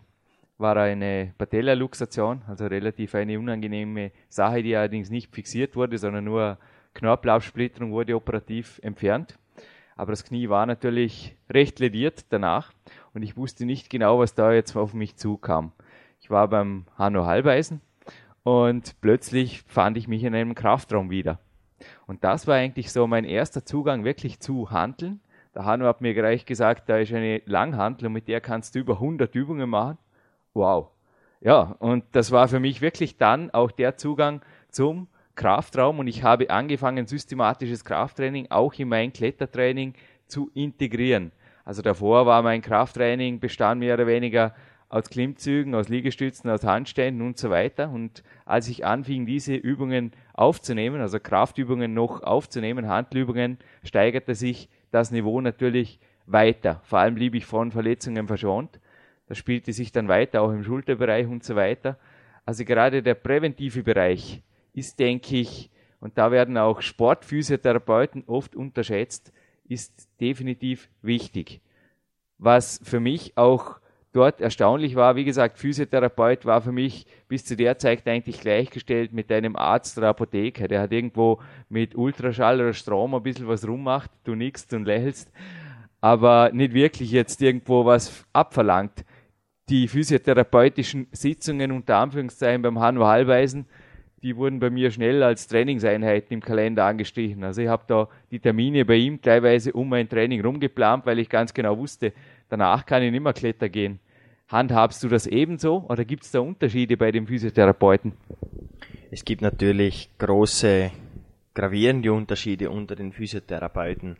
War 0.57 0.77
eine 0.77 1.33
Patellaluxation, 1.37 2.43
also 2.47 2.67
relativ 2.67 3.15
eine 3.15 3.39
unangenehme 3.39 4.11
Sache, 4.29 4.61
die 4.61 4.75
allerdings 4.75 5.09
nicht 5.09 5.33
fixiert 5.33 5.75
wurde, 5.75 5.97
sondern 5.97 6.25
nur 6.25 6.59
Knorpelaufsplitterung 6.93 7.91
wurde 7.91 8.15
operativ 8.15 8.79
entfernt. 8.83 9.39
Aber 9.95 10.11
das 10.11 10.23
Knie 10.23 10.49
war 10.49 10.65
natürlich 10.65 11.35
recht 11.49 11.79
lediert 11.79 12.25
danach 12.29 12.71
und 13.13 13.23
ich 13.23 13.35
wusste 13.37 13.65
nicht 13.65 13.89
genau, 13.89 14.19
was 14.19 14.35
da 14.35 14.53
jetzt 14.53 14.75
auf 14.75 14.93
mich 14.93 15.15
zukam. 15.15 15.71
Ich 16.19 16.29
war 16.29 16.47
beim 16.47 16.85
Hanno 16.97 17.25
Halbeisen 17.25 17.81
und 18.43 18.99
plötzlich 19.01 19.63
fand 19.67 19.97
ich 19.97 20.07
mich 20.07 20.23
in 20.23 20.35
einem 20.35 20.55
Kraftraum 20.55 21.09
wieder. 21.09 21.39
Und 22.07 22.23
das 22.23 22.47
war 22.47 22.55
eigentlich 22.55 22.91
so 22.91 23.07
mein 23.07 23.25
erster 23.25 23.65
Zugang 23.65 24.03
wirklich 24.03 24.39
zu 24.39 24.71
Handeln. 24.71 25.19
Der 25.55 25.65
Hanno 25.65 25.85
hat 25.85 26.01
mir 26.01 26.13
gleich 26.13 26.45
gesagt, 26.45 26.87
da 26.87 26.97
ist 26.97 27.13
eine 27.13 27.41
Langhantel 27.45 28.07
und 28.07 28.13
mit 28.13 28.27
der 28.27 28.41
kannst 28.41 28.75
du 28.75 28.79
über 28.79 28.93
100 28.93 29.33
Übungen 29.35 29.69
machen. 29.69 29.97
Wow. 30.53 30.89
Ja, 31.41 31.75
und 31.79 32.03
das 32.11 32.31
war 32.31 32.47
für 32.47 32.59
mich 32.59 32.81
wirklich 32.81 33.17
dann 33.17 33.51
auch 33.51 33.71
der 33.71 33.97
Zugang 33.97 34.41
zum 34.69 35.07
Kraftraum 35.35 35.99
und 35.99 36.07
ich 36.07 36.23
habe 36.23 36.49
angefangen, 36.49 37.07
systematisches 37.07 37.83
Krafttraining 37.83 38.47
auch 38.51 38.73
in 38.75 38.89
mein 38.89 39.11
Klettertraining 39.11 39.95
zu 40.27 40.51
integrieren. 40.53 41.31
Also 41.65 41.81
davor 41.81 42.25
war 42.25 42.41
mein 42.41 42.61
Krafttraining 42.61 43.39
bestand 43.39 43.79
mehr 43.79 43.95
oder 43.95 44.07
weniger 44.07 44.53
aus 44.91 45.09
Klimmzügen, 45.09 45.73
aus 45.73 45.87
Liegestützen, 45.87 46.49
aus 46.49 46.65
Handständen 46.65 47.25
und 47.25 47.37
so 47.37 47.49
weiter. 47.49 47.89
Und 47.89 48.23
als 48.45 48.67
ich 48.67 48.85
anfing, 48.85 49.25
diese 49.25 49.55
Übungen 49.55 50.11
aufzunehmen, 50.33 50.99
also 50.99 51.17
Kraftübungen 51.17 51.93
noch 51.93 52.21
aufzunehmen, 52.21 52.87
Handübungen, 52.87 53.57
steigerte 53.83 54.35
sich 54.35 54.69
das 54.91 55.11
Niveau 55.11 55.39
natürlich 55.39 55.99
weiter. 56.25 56.81
Vor 56.83 56.99
allem 56.99 57.15
blieb 57.15 57.35
ich 57.35 57.45
von 57.45 57.71
Verletzungen 57.71 58.27
verschont. 58.27 58.81
Das 59.27 59.37
spielte 59.37 59.71
sich 59.71 59.93
dann 59.93 60.09
weiter, 60.09 60.41
auch 60.41 60.51
im 60.51 60.63
Schulterbereich 60.63 61.25
und 61.25 61.45
so 61.45 61.55
weiter. 61.55 61.97
Also 62.45 62.65
gerade 62.65 63.01
der 63.01 63.15
präventive 63.15 63.83
Bereich 63.83 64.43
ist, 64.73 64.99
denke 64.99 65.37
ich, 65.37 65.69
und 66.01 66.17
da 66.17 66.31
werden 66.31 66.57
auch 66.57 66.81
Sportphysiotherapeuten 66.81 68.25
oft 68.27 68.57
unterschätzt, 68.57 69.31
ist 69.69 70.09
definitiv 70.19 70.89
wichtig. 71.01 71.61
Was 72.39 72.81
für 72.83 72.99
mich 72.99 73.37
auch 73.37 73.80
dort 74.13 74.41
erstaunlich 74.41 74.95
war, 74.95 75.15
wie 75.15 75.23
gesagt, 75.23 75.57
Physiotherapeut 75.57 76.45
war 76.45 76.61
für 76.61 76.71
mich 76.71 77.05
bis 77.27 77.45
zu 77.45 77.55
der 77.55 77.77
Zeit 77.77 78.07
eigentlich 78.07 78.41
gleichgestellt 78.41 79.13
mit 79.13 79.31
einem 79.31 79.55
Arzt 79.55 79.97
oder 79.97 80.09
Apotheker. 80.09 80.67
Der 80.67 80.81
hat 80.81 80.91
irgendwo 80.91 81.41
mit 81.69 81.95
Ultraschall 81.95 82.59
oder 82.59 82.73
Strom 82.73 83.15
ein 83.15 83.23
bisschen 83.23 83.47
was 83.47 83.67
rummacht, 83.67 84.11
du 84.23 84.35
nickst 84.35 84.73
und 84.73 84.85
lächelst, 84.85 85.31
aber 86.01 86.51
nicht 86.53 86.73
wirklich 86.73 87.11
jetzt 87.11 87.41
irgendwo 87.41 87.85
was 87.85 88.25
abverlangt. 88.33 89.05
Die 89.69 89.87
physiotherapeutischen 89.87 91.07
Sitzungen 91.11 91.71
unter 91.71 91.97
Anführungszeichen 91.97 92.61
beim 92.61 92.79
Hanno 92.79 93.05
Hallweisen, 93.05 93.65
die 94.23 94.35
wurden 94.35 94.59
bei 94.59 94.69
mir 94.69 94.91
schnell 94.91 95.23
als 95.23 95.47
Trainingseinheiten 95.47 96.33
im 96.33 96.41
Kalender 96.41 96.85
angestrichen. 96.85 97.43
Also 97.43 97.61
ich 97.61 97.67
habe 97.67 97.83
da 97.87 98.07
die 98.29 98.39
Termine 98.39 98.85
bei 98.85 98.95
ihm 98.95 99.21
teilweise 99.21 99.73
um 99.73 99.89
mein 99.89 100.07
Training 100.07 100.41
rumgeplant, 100.41 101.05
weil 101.05 101.19
ich 101.19 101.29
ganz 101.29 101.53
genau 101.53 101.77
wusste, 101.77 102.13
danach 102.49 102.85
kann 102.85 103.01
ich 103.01 103.11
nicht 103.11 103.23
mehr 103.23 103.33
Kletter 103.33 103.69
gehen. 103.69 103.99
Handhabst 104.47 105.03
du 105.03 105.07
das 105.07 105.25
ebenso 105.27 105.85
oder 105.89 106.05
gibt 106.05 106.23
es 106.23 106.31
da 106.31 106.39
Unterschiede 106.39 106.97
bei 106.97 107.11
den 107.11 107.25
Physiotherapeuten? 107.25 108.13
Es 109.09 109.25
gibt 109.25 109.41
natürlich 109.41 110.09
große, 110.19 110.91
gravierende 111.53 112.13
Unterschiede 112.13 112.69
unter 112.69 112.95
den 112.95 113.13
Physiotherapeuten. 113.13 114.17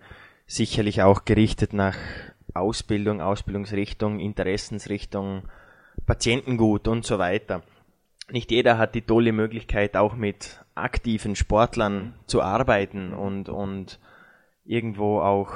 Sicherlich 0.48 1.02
auch 1.02 1.26
gerichtet 1.26 1.74
nach 1.74 1.98
Ausbildung, 2.54 3.22
Ausbildungsrichtung, 3.22 4.20
Interessensrichtung, 4.20 5.44
Patientengut 6.06 6.88
und 6.88 7.06
so 7.06 7.20
weiter 7.20 7.62
nicht 8.32 8.52
jeder 8.52 8.78
hat 8.78 8.96
die 8.96 9.02
tolle 9.02 9.32
Möglichkeit, 9.32 9.98
auch 9.98 10.16
mit 10.16 10.64
aktiven 10.76 11.36
Sportlern 11.36 12.14
zu 12.28 12.42
arbeiten 12.42 13.14
und, 13.14 13.50
und 13.50 14.00
irgendwo 14.66 15.20
auch 15.20 15.54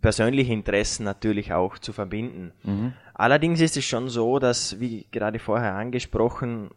persönliche 0.00 0.52
Interessen 0.52 1.04
natürlich 1.04 1.52
auch 1.52 1.78
zu 1.78 1.92
verbinden. 1.92 2.52
Mhm. 2.62 2.92
Allerdings 3.14 3.60
ist 3.60 3.76
es 3.76 3.84
schon 3.84 4.08
so, 4.08 4.38
dass, 4.38 4.78
wie 4.78 5.06
gerade 5.10 5.38
vorher 5.38 5.74
angesprochen, 5.74 6.70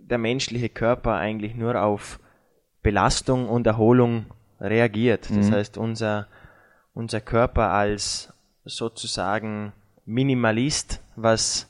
der 0.00 0.18
menschliche 0.18 0.68
Körper 0.68 1.16
eigentlich 1.16 1.54
nur 1.54 1.80
auf 1.80 2.18
Belastung 2.82 3.48
und 3.48 3.66
Erholung 3.66 4.26
reagiert. 4.60 5.28
Das 5.30 5.48
mhm. 5.48 5.52
heißt, 5.52 5.78
unser, 5.78 6.28
unser 6.94 7.20
Körper 7.20 7.72
als 7.72 8.32
sozusagen 8.64 9.72
Minimalist, 10.04 11.02
was 11.16 11.68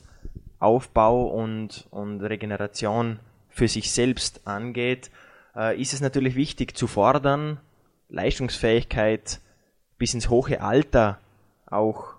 Aufbau 0.59 1.27
und, 1.27 1.87
und 1.91 2.21
Regeneration 2.21 3.19
für 3.49 3.67
sich 3.67 3.91
selbst 3.91 4.47
angeht, 4.47 5.11
äh, 5.55 5.79
ist 5.79 5.93
es 5.93 6.01
natürlich 6.01 6.35
wichtig 6.35 6.75
zu 6.77 6.87
fordern, 6.87 7.59
Leistungsfähigkeit 8.09 9.39
bis 9.97 10.13
ins 10.13 10.29
hohe 10.29 10.61
Alter 10.61 11.19
auch 11.65 12.15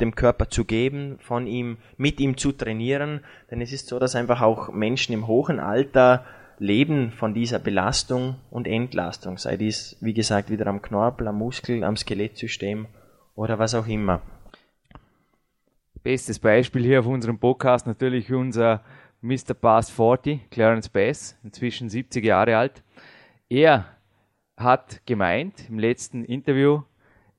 dem 0.00 0.14
Körper 0.14 0.50
zu 0.50 0.64
geben, 0.64 1.18
von 1.20 1.46
ihm, 1.46 1.78
mit 1.96 2.18
ihm 2.20 2.36
zu 2.36 2.52
trainieren, 2.52 3.20
denn 3.50 3.60
es 3.60 3.72
ist 3.72 3.86
so, 3.86 3.98
dass 3.98 4.16
einfach 4.16 4.40
auch 4.40 4.72
Menschen 4.72 5.12
im 5.12 5.28
hohen 5.28 5.60
Alter 5.60 6.24
leben 6.58 7.12
von 7.12 7.34
dieser 7.34 7.58
Belastung 7.58 8.36
und 8.50 8.66
Entlastung, 8.66 9.38
sei 9.38 9.56
dies, 9.56 9.96
wie 10.00 10.12
gesagt, 10.12 10.50
wieder 10.50 10.66
am 10.66 10.82
Knorpel, 10.82 11.28
am 11.28 11.38
Muskel, 11.38 11.84
am 11.84 11.96
Skelettsystem 11.96 12.86
oder 13.34 13.58
was 13.58 13.74
auch 13.74 13.86
immer. 13.86 14.20
Bestes 16.02 16.40
Beispiel 16.40 16.82
hier 16.82 16.98
auf 16.98 17.06
unserem 17.06 17.38
Podcast 17.38 17.86
natürlich 17.86 18.32
unser 18.32 18.82
Mr. 19.20 19.54
Bass 19.54 19.88
40, 19.88 20.50
Clarence 20.50 20.88
Bass, 20.88 21.38
inzwischen 21.44 21.88
70 21.88 22.24
Jahre 22.24 22.56
alt. 22.56 22.82
Er 23.48 23.84
hat 24.56 25.06
gemeint 25.06 25.68
im 25.68 25.78
letzten 25.78 26.24
Interview, 26.24 26.82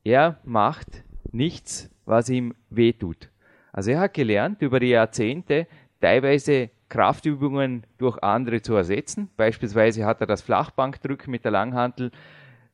er 0.05 0.39
macht 0.45 1.03
nichts, 1.33 1.89
was 2.05 2.29
ihm 2.29 2.55
wehtut. 2.69 3.29
Also 3.73 3.91
er 3.91 3.99
hat 3.99 4.13
gelernt, 4.13 4.61
über 4.61 4.79
die 4.79 4.91
Jahrzehnte 4.91 5.67
teilweise 5.99 6.69
Kraftübungen 6.87 7.83
durch 7.97 8.23
andere 8.23 8.61
zu 8.61 8.75
ersetzen. 8.75 9.29
Beispielsweise 9.35 10.05
hat 10.05 10.21
er 10.21 10.27
das 10.27 10.41
Flachbankdrücken 10.41 11.31
mit 11.31 11.43
der 11.43 11.51
Langhantel 11.51 12.11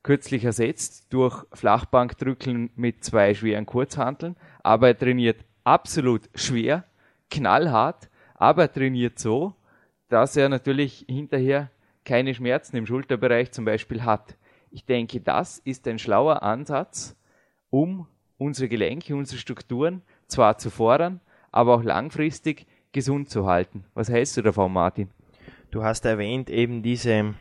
kürzlich 0.04 0.44
ersetzt 0.44 1.12
durch 1.12 1.44
Flachbankdrücken 1.52 2.70
mit 2.76 3.02
zwei 3.02 3.34
schweren 3.34 3.66
Kurzhanteln. 3.66 4.36
Aber 4.62 4.88
er 4.88 4.98
trainiert 4.98 5.44
absolut 5.64 6.28
schwer, 6.34 6.84
knallhart, 7.30 8.08
aber 8.34 8.62
er 8.62 8.72
trainiert 8.72 9.18
so, 9.18 9.54
dass 10.08 10.36
er 10.36 10.48
natürlich 10.48 11.04
hinterher 11.08 11.70
keine 12.04 12.34
Schmerzen 12.34 12.76
im 12.76 12.86
Schulterbereich 12.86 13.52
zum 13.52 13.64
Beispiel 13.64 14.04
hat. 14.04 14.36
Ich 14.70 14.84
denke, 14.84 15.20
das 15.20 15.58
ist 15.58 15.86
ein 15.86 15.98
schlauer 15.98 16.42
Ansatz, 16.42 17.16
um 17.70 18.06
unsere 18.38 18.68
Gelenke, 18.68 19.14
unsere 19.14 19.38
Strukturen 19.38 20.02
zwar 20.26 20.58
zu 20.58 20.70
fordern, 20.70 21.20
aber 21.52 21.74
auch 21.74 21.82
langfristig 21.82 22.66
gesund 22.92 23.30
zu 23.30 23.46
halten. 23.46 23.84
Was 23.94 24.08
hältst 24.08 24.36
du 24.36 24.42
davon, 24.42 24.72
Martin? 24.72 25.10
Du 25.70 25.84
hast 25.84 26.04
erwähnt 26.04 26.50
eben 26.50 26.82
diese, 26.82 27.34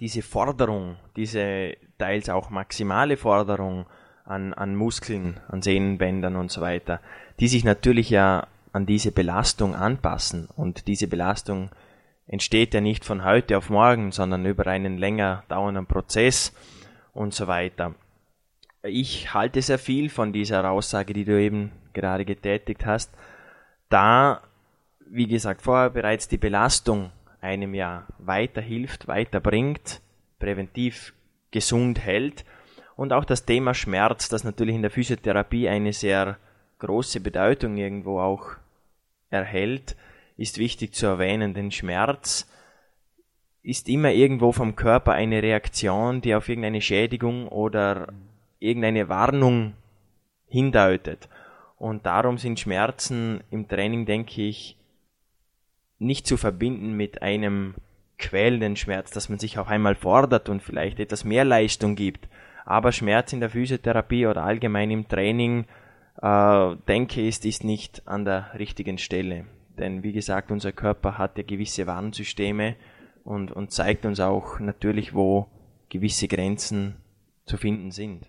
diese 0.00 0.22
Forderung, 0.22 0.96
diese 1.16 1.76
teils 1.96 2.28
auch 2.28 2.50
maximale 2.50 3.16
Forderung 3.16 3.86
an, 4.24 4.54
an 4.54 4.74
Muskeln, 4.74 5.40
an 5.48 5.62
Sehnenbändern 5.62 6.36
und 6.36 6.50
so 6.50 6.60
weiter, 6.60 7.00
die 7.40 7.48
sich 7.48 7.64
natürlich 7.64 8.10
ja 8.10 8.46
an 8.72 8.86
diese 8.86 9.12
Belastung 9.12 9.74
anpassen. 9.74 10.48
Und 10.56 10.86
diese 10.86 11.08
Belastung 11.08 11.70
entsteht 12.26 12.74
ja 12.74 12.80
nicht 12.80 13.04
von 13.04 13.24
heute 13.24 13.58
auf 13.58 13.70
morgen, 13.70 14.12
sondern 14.12 14.46
über 14.46 14.66
einen 14.66 14.98
länger 14.98 15.44
dauernden 15.48 15.86
Prozess 15.86 16.54
und 17.12 17.34
so 17.34 17.46
weiter. 17.46 17.94
Ich 18.82 19.34
halte 19.34 19.60
sehr 19.60 19.78
viel 19.78 20.08
von 20.08 20.32
dieser 20.32 20.70
Aussage, 20.70 21.12
die 21.12 21.24
du 21.24 21.40
eben 21.40 21.72
gerade 21.92 22.24
getätigt 22.24 22.86
hast, 22.86 23.12
da, 23.88 24.42
wie 25.06 25.26
gesagt, 25.26 25.62
vorher 25.62 25.90
bereits 25.90 26.28
die 26.28 26.38
Belastung 26.38 27.10
einem 27.40 27.74
ja 27.74 28.06
weiterhilft, 28.18 29.08
weiterbringt, 29.08 30.00
präventiv 30.38 31.14
gesund 31.50 31.98
hält 31.98 32.44
und 33.00 33.14
auch 33.14 33.24
das 33.24 33.46
Thema 33.46 33.72
Schmerz, 33.72 34.28
das 34.28 34.44
natürlich 34.44 34.74
in 34.74 34.82
der 34.82 34.90
Physiotherapie 34.90 35.70
eine 35.70 35.94
sehr 35.94 36.36
große 36.80 37.20
Bedeutung 37.20 37.78
irgendwo 37.78 38.20
auch 38.20 38.50
erhält, 39.30 39.96
ist 40.36 40.58
wichtig 40.58 40.92
zu 40.92 41.06
erwähnen, 41.06 41.54
denn 41.54 41.70
Schmerz 41.70 42.46
ist 43.62 43.88
immer 43.88 44.10
irgendwo 44.10 44.52
vom 44.52 44.76
Körper 44.76 45.12
eine 45.12 45.42
Reaktion, 45.42 46.20
die 46.20 46.34
auf 46.34 46.50
irgendeine 46.50 46.82
Schädigung 46.82 47.48
oder 47.48 48.12
irgendeine 48.58 49.08
Warnung 49.08 49.72
hindeutet. 50.46 51.30
Und 51.78 52.04
darum 52.04 52.36
sind 52.36 52.60
Schmerzen 52.60 53.42
im 53.50 53.66
Training, 53.66 54.04
denke 54.04 54.42
ich, 54.42 54.76
nicht 55.98 56.26
zu 56.26 56.36
verbinden 56.36 56.98
mit 56.98 57.22
einem 57.22 57.76
quälenden 58.18 58.76
Schmerz, 58.76 59.10
dass 59.10 59.30
man 59.30 59.38
sich 59.38 59.58
auch 59.58 59.68
einmal 59.68 59.94
fordert 59.94 60.50
und 60.50 60.62
vielleicht 60.62 61.00
etwas 61.00 61.24
mehr 61.24 61.46
Leistung 61.46 61.96
gibt. 61.96 62.28
Aber 62.64 62.92
Schmerz 62.92 63.32
in 63.32 63.40
der 63.40 63.50
Physiotherapie 63.50 64.26
oder 64.26 64.44
allgemein 64.44 64.90
im 64.90 65.08
Training, 65.08 65.66
äh, 66.20 66.76
denke 66.88 67.20
ich, 67.20 67.44
ist 67.44 67.64
nicht 67.64 68.06
an 68.06 68.24
der 68.24 68.50
richtigen 68.58 68.98
Stelle. 68.98 69.46
Denn 69.78 70.02
wie 70.02 70.12
gesagt, 70.12 70.50
unser 70.50 70.72
Körper 70.72 71.18
hat 71.18 71.38
ja 71.38 71.44
gewisse 71.44 71.86
Warnsysteme 71.86 72.76
und, 73.24 73.52
und 73.52 73.72
zeigt 73.72 74.04
uns 74.04 74.20
auch 74.20 74.58
natürlich, 74.60 75.14
wo 75.14 75.46
gewisse 75.88 76.28
Grenzen 76.28 76.96
zu 77.46 77.56
finden 77.56 77.90
sind. 77.90 78.28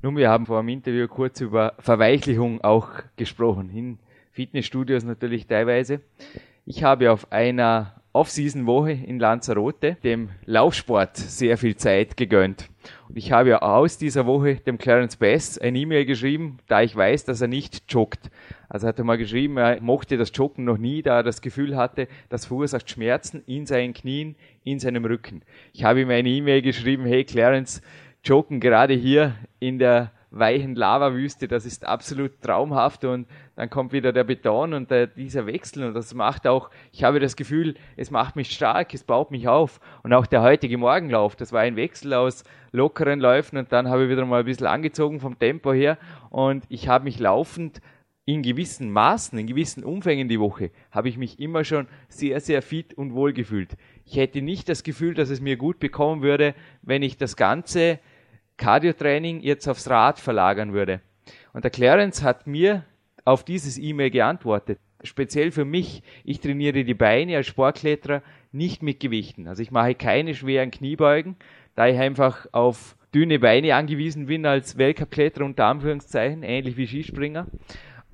Nun, 0.00 0.16
wir 0.16 0.30
haben 0.30 0.46
vor 0.46 0.60
dem 0.60 0.68
Interview 0.68 1.08
kurz 1.08 1.40
über 1.40 1.74
Verweichlichung 1.80 2.60
auch 2.60 2.88
gesprochen, 3.16 3.70
in 3.70 3.98
Fitnessstudios 4.30 5.02
natürlich 5.02 5.48
teilweise. 5.48 6.00
Ich 6.64 6.84
habe 6.84 7.10
auf 7.10 7.32
einer 7.32 7.97
Off-Season-Woche 8.18 8.90
in 8.90 9.20
Lanzarote 9.20 9.96
dem 10.02 10.30
Laufsport 10.44 11.16
sehr 11.16 11.56
viel 11.56 11.76
Zeit 11.76 12.16
gegönnt. 12.16 12.68
Und 13.08 13.16
ich 13.16 13.30
habe 13.30 13.62
aus 13.62 13.96
dieser 13.96 14.26
Woche 14.26 14.56
dem 14.56 14.76
Clarence 14.76 15.14
Best 15.14 15.62
ein 15.62 15.76
E-Mail 15.76 16.04
geschrieben, 16.04 16.58
da 16.66 16.82
ich 16.82 16.96
weiß, 16.96 17.26
dass 17.26 17.40
er 17.40 17.46
nicht 17.46 17.84
joggt. 17.92 18.28
Also 18.68 18.88
hat 18.88 18.98
er 18.98 19.04
mal 19.04 19.18
geschrieben, 19.18 19.56
er 19.56 19.80
mochte 19.80 20.16
das 20.16 20.32
Joggen 20.34 20.64
noch 20.64 20.78
nie, 20.78 21.00
da 21.00 21.18
er 21.18 21.22
das 21.22 21.42
Gefühl 21.42 21.76
hatte, 21.76 22.08
das 22.28 22.46
verursacht 22.46 22.90
Schmerzen 22.90 23.44
in 23.46 23.66
seinen 23.66 23.94
Knien, 23.94 24.34
in 24.64 24.80
seinem 24.80 25.04
Rücken. 25.04 25.42
Ich 25.72 25.84
habe 25.84 26.00
ihm 26.00 26.10
eine 26.10 26.28
E-Mail 26.28 26.62
geschrieben, 26.62 27.06
hey 27.06 27.22
Clarence, 27.22 27.82
Joggen 28.24 28.58
gerade 28.58 28.94
hier 28.94 29.36
in 29.60 29.78
der 29.78 30.10
weichen 30.30 30.74
Lavawüste, 30.74 31.48
das 31.48 31.64
ist 31.64 31.86
absolut 31.86 32.40
traumhaft 32.42 33.04
und 33.04 33.26
dann 33.56 33.70
kommt 33.70 33.92
wieder 33.92 34.12
der 34.12 34.24
Beton 34.24 34.74
und 34.74 34.90
der, 34.90 35.06
dieser 35.06 35.46
Wechsel 35.46 35.84
und 35.84 35.94
das 35.94 36.12
macht 36.14 36.46
auch, 36.46 36.70
ich 36.92 37.04
habe 37.04 37.18
das 37.18 37.36
Gefühl, 37.36 37.74
es 37.96 38.10
macht 38.10 38.36
mich 38.36 38.50
stark, 38.50 38.92
es 38.92 39.04
baut 39.04 39.30
mich 39.30 39.48
auf 39.48 39.80
und 40.02 40.12
auch 40.12 40.26
der 40.26 40.42
heutige 40.42 40.76
Morgenlauf, 40.76 41.34
das 41.34 41.52
war 41.52 41.60
ein 41.60 41.76
Wechsel 41.76 42.12
aus 42.12 42.44
lockeren 42.72 43.20
Läufen 43.20 43.56
und 43.56 43.72
dann 43.72 43.88
habe 43.88 44.04
ich 44.04 44.10
wieder 44.10 44.26
mal 44.26 44.40
ein 44.40 44.44
bisschen 44.44 44.66
angezogen 44.66 45.20
vom 45.20 45.38
Tempo 45.38 45.72
her 45.72 45.96
und 46.30 46.64
ich 46.68 46.88
habe 46.88 47.04
mich 47.04 47.18
laufend 47.18 47.80
in 48.28 48.42
gewissen 48.42 48.90
Maßen, 48.90 49.38
in 49.38 49.46
gewissen 49.46 49.82
Umfängen 49.82 50.28
die 50.28 50.38
Woche, 50.38 50.70
habe 50.90 51.08
ich 51.08 51.16
mich 51.16 51.40
immer 51.40 51.64
schon 51.64 51.86
sehr, 52.10 52.40
sehr 52.40 52.60
fit 52.60 52.92
und 52.92 53.14
wohl 53.14 53.32
gefühlt. 53.32 53.78
Ich 54.04 54.18
hätte 54.18 54.42
nicht 54.42 54.68
das 54.68 54.82
Gefühl, 54.82 55.14
dass 55.14 55.30
es 55.30 55.40
mir 55.40 55.56
gut 55.56 55.78
bekommen 55.78 56.20
würde, 56.20 56.54
wenn 56.82 57.02
ich 57.02 57.16
das 57.16 57.36
Ganze 57.36 58.00
Cardio-Training 58.58 59.40
jetzt 59.40 59.66
aufs 59.68 59.88
Rad 59.88 60.18
verlagern 60.18 60.72
würde. 60.72 61.00
Und 61.54 61.64
der 61.64 61.70
Clarence 61.70 62.22
hat 62.22 62.46
mir 62.46 62.84
auf 63.24 63.44
dieses 63.44 63.78
E-Mail 63.78 64.10
geantwortet. 64.10 64.78
Speziell 65.02 65.52
für 65.52 65.64
mich, 65.64 66.02
ich 66.24 66.40
trainiere 66.40 66.84
die 66.84 66.94
Beine 66.94 67.36
als 67.36 67.46
Sportkletterer 67.46 68.22
nicht 68.52 68.82
mit 68.82 69.00
Gewichten. 69.00 69.46
Also 69.46 69.62
ich 69.62 69.70
mache 69.70 69.94
keine 69.94 70.34
schweren 70.34 70.70
Kniebeugen, 70.70 71.36
da 71.74 71.86
ich 71.86 71.98
einfach 71.98 72.46
auf 72.52 72.96
dünne 73.14 73.38
Beine 73.38 73.74
angewiesen 73.74 74.26
bin 74.26 74.44
als 74.44 74.76
Weltcup-Kletterer 74.76 75.44
unter 75.44 75.66
Anführungszeichen, 75.66 76.42
ähnlich 76.42 76.76
wie 76.76 76.86
Skispringer. 76.86 77.46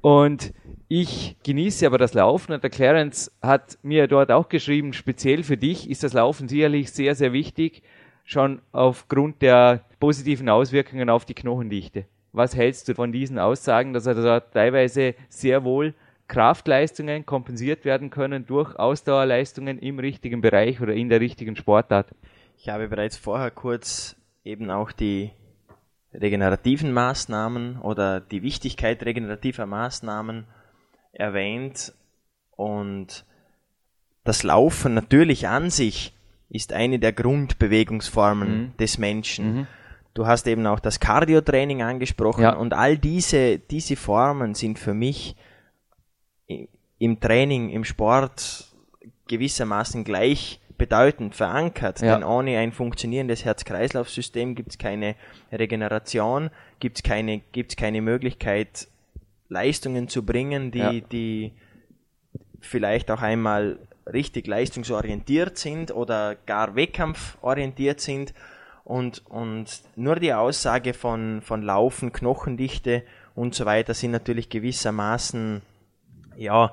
Und 0.00 0.52
ich 0.88 1.36
genieße 1.44 1.86
aber 1.86 1.96
das 1.96 2.12
Laufen 2.12 2.52
und 2.52 2.62
der 2.62 2.70
Clarence 2.70 3.32
hat 3.40 3.78
mir 3.82 4.06
dort 4.06 4.30
auch 4.30 4.50
geschrieben, 4.50 4.92
speziell 4.92 5.42
für 5.42 5.56
dich 5.56 5.88
ist 5.88 6.02
das 6.02 6.12
Laufen 6.12 6.46
sicherlich 6.46 6.92
sehr, 6.92 7.14
sehr 7.14 7.32
wichtig, 7.32 7.82
schon 8.24 8.60
aufgrund 8.72 9.40
der 9.40 9.84
positiven 10.04 10.50
Auswirkungen 10.50 11.08
auf 11.08 11.24
die 11.24 11.32
Knochendichte. 11.32 12.04
Was 12.30 12.54
hältst 12.54 12.86
du 12.88 12.94
von 12.94 13.10
diesen 13.10 13.38
Aussagen, 13.38 13.94
dass 13.94 14.04
er 14.04 14.12
da 14.12 14.40
teilweise 14.40 15.14
sehr 15.30 15.64
wohl 15.64 15.94
Kraftleistungen 16.28 17.24
kompensiert 17.24 17.86
werden 17.86 18.10
können 18.10 18.44
durch 18.44 18.78
Ausdauerleistungen 18.78 19.78
im 19.78 19.98
richtigen 19.98 20.42
Bereich 20.42 20.82
oder 20.82 20.92
in 20.92 21.08
der 21.08 21.22
richtigen 21.22 21.56
Sportart? 21.56 22.08
Ich 22.58 22.68
habe 22.68 22.88
bereits 22.88 23.16
vorher 23.16 23.50
kurz 23.50 24.14
eben 24.44 24.70
auch 24.70 24.92
die 24.92 25.30
regenerativen 26.12 26.92
Maßnahmen 26.92 27.78
oder 27.78 28.20
die 28.20 28.42
Wichtigkeit 28.42 29.02
regenerativer 29.06 29.64
Maßnahmen 29.64 30.44
erwähnt 31.14 31.94
und 32.50 33.24
das 34.22 34.42
Laufen 34.42 34.92
natürlich 34.92 35.48
an 35.48 35.70
sich 35.70 36.12
ist 36.50 36.74
eine 36.74 36.98
der 36.98 37.14
Grundbewegungsformen 37.14 38.58
mhm. 38.58 38.76
des 38.76 38.98
Menschen. 38.98 39.54
Mhm. 39.54 39.66
Du 40.14 40.26
hast 40.26 40.46
eben 40.46 40.64
auch 40.66 40.78
das 40.78 41.00
Cardio-Training 41.00 41.82
angesprochen 41.82 42.42
ja. 42.42 42.54
und 42.54 42.72
all 42.72 42.96
diese, 42.96 43.58
diese 43.58 43.96
Formen 43.96 44.54
sind 44.54 44.78
für 44.78 44.94
mich 44.94 45.34
im 46.98 47.20
Training, 47.20 47.70
im 47.70 47.84
Sport 47.84 48.66
gewissermaßen 49.26 50.04
gleich 50.04 50.60
bedeutend 50.78 51.34
verankert. 51.34 52.00
Ja. 52.00 52.14
Denn 52.14 52.24
ohne 52.24 52.58
ein 52.58 52.70
funktionierendes 52.70 53.44
Herz-Kreislauf-System 53.44 54.54
gibt 54.54 54.70
es 54.70 54.78
keine 54.78 55.16
Regeneration, 55.50 56.50
gibt 56.78 56.98
es 56.98 57.02
keine, 57.02 57.40
gibt's 57.50 57.74
keine 57.74 58.00
Möglichkeit, 58.00 58.86
Leistungen 59.48 60.08
zu 60.08 60.24
bringen, 60.24 60.70
die, 60.70 60.78
ja. 60.78 60.92
die 60.92 61.52
vielleicht 62.60 63.10
auch 63.10 63.20
einmal 63.20 63.78
richtig 64.06 64.46
leistungsorientiert 64.46 65.58
sind 65.58 65.90
oder 65.90 66.36
gar 66.46 66.76
wettkampforientiert 66.76 68.00
sind 68.00 68.32
und, 68.84 69.24
und 69.26 69.82
nur 69.96 70.16
die 70.16 70.34
Aussage 70.34 70.94
von, 70.94 71.40
von 71.40 71.62
Laufen, 71.62 72.12
Knochendichte 72.12 73.02
und 73.34 73.54
so 73.54 73.64
weiter 73.64 73.94
sind 73.94 74.10
natürlich 74.10 74.48
gewissermaßen, 74.50 75.62
ja, 76.36 76.72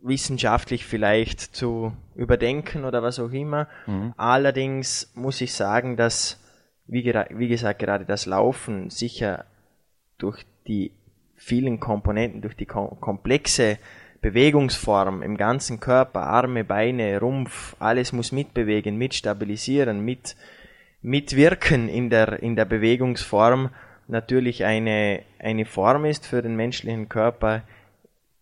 wissenschaftlich 0.00 0.86
vielleicht 0.86 1.40
zu 1.40 1.92
überdenken 2.14 2.84
oder 2.84 3.02
was 3.02 3.18
auch 3.18 3.32
immer. 3.32 3.68
Mhm. 3.86 4.14
Allerdings 4.16 5.12
muss 5.14 5.40
ich 5.40 5.52
sagen, 5.52 5.96
dass, 5.96 6.40
wie, 6.86 7.04
wie 7.04 7.48
gesagt, 7.48 7.80
gerade 7.80 8.04
das 8.04 8.26
Laufen 8.26 8.90
sicher 8.90 9.44
durch 10.18 10.44
die 10.66 10.92
vielen 11.34 11.80
Komponenten, 11.80 12.40
durch 12.40 12.56
die 12.56 12.66
komplexe 12.66 13.78
Bewegungsform 14.22 15.22
im 15.22 15.36
ganzen 15.36 15.78
Körper, 15.78 16.22
Arme, 16.22 16.64
Beine, 16.64 17.20
Rumpf, 17.20 17.76
alles 17.78 18.12
muss 18.12 18.32
mitbewegen, 18.32 18.96
mitstabilisieren, 18.96 20.00
mit, 20.00 20.36
mitwirken 21.06 21.88
in 21.88 22.10
der, 22.10 22.42
in 22.42 22.56
der 22.56 22.64
Bewegungsform 22.64 23.70
natürlich 24.08 24.64
eine, 24.64 25.22
eine 25.38 25.64
Form 25.64 26.04
ist 26.04 26.26
für 26.26 26.42
den 26.42 26.56
menschlichen 26.56 27.08
Körper, 27.08 27.62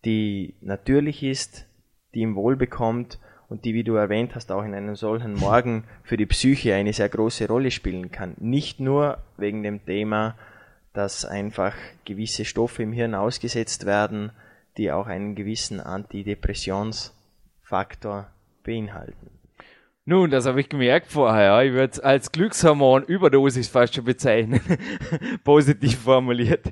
die 0.03 0.55
natürlich 0.61 1.21
ist, 1.21 1.67
die 2.15 2.21
ihm 2.21 2.35
wohl 2.35 2.55
bekommt 2.55 3.19
und 3.49 3.65
die, 3.65 3.75
wie 3.75 3.83
du 3.83 3.93
erwähnt 3.93 4.33
hast, 4.33 4.51
auch 4.51 4.63
in 4.63 4.73
einem 4.73 4.95
solchen 4.95 5.35
Morgen 5.35 5.83
für 6.03 6.17
die 6.17 6.25
Psyche 6.25 6.73
eine 6.73 6.91
sehr 6.91 7.07
große 7.07 7.47
Rolle 7.47 7.69
spielen 7.69 8.09
kann. 8.09 8.33
Nicht 8.39 8.79
nur 8.79 9.19
wegen 9.37 9.61
dem 9.61 9.85
Thema, 9.85 10.35
dass 10.91 11.23
einfach 11.23 11.75
gewisse 12.03 12.45
Stoffe 12.45 12.81
im 12.81 12.93
Hirn 12.93 13.13
ausgesetzt 13.13 13.85
werden, 13.85 14.31
die 14.77 14.91
auch 14.91 15.05
einen 15.05 15.35
gewissen 15.35 15.79
Antidepressionsfaktor 15.79 18.25
beinhalten. 18.63 19.29
Nun, 20.07 20.29
das 20.29 20.45
habe 20.45 20.61
ich 20.61 20.69
gemerkt 20.69 21.11
vorher. 21.11 21.63
Ich 21.63 21.73
würde 21.73 21.93
es 21.93 21.99
als 21.99 22.31
Glückshormon-Überdosis 22.31 23.69
fast 23.69 23.95
schon 23.95 24.03
bezeichnen. 24.03 24.61
Positiv 25.43 25.97
formuliert. 25.97 26.71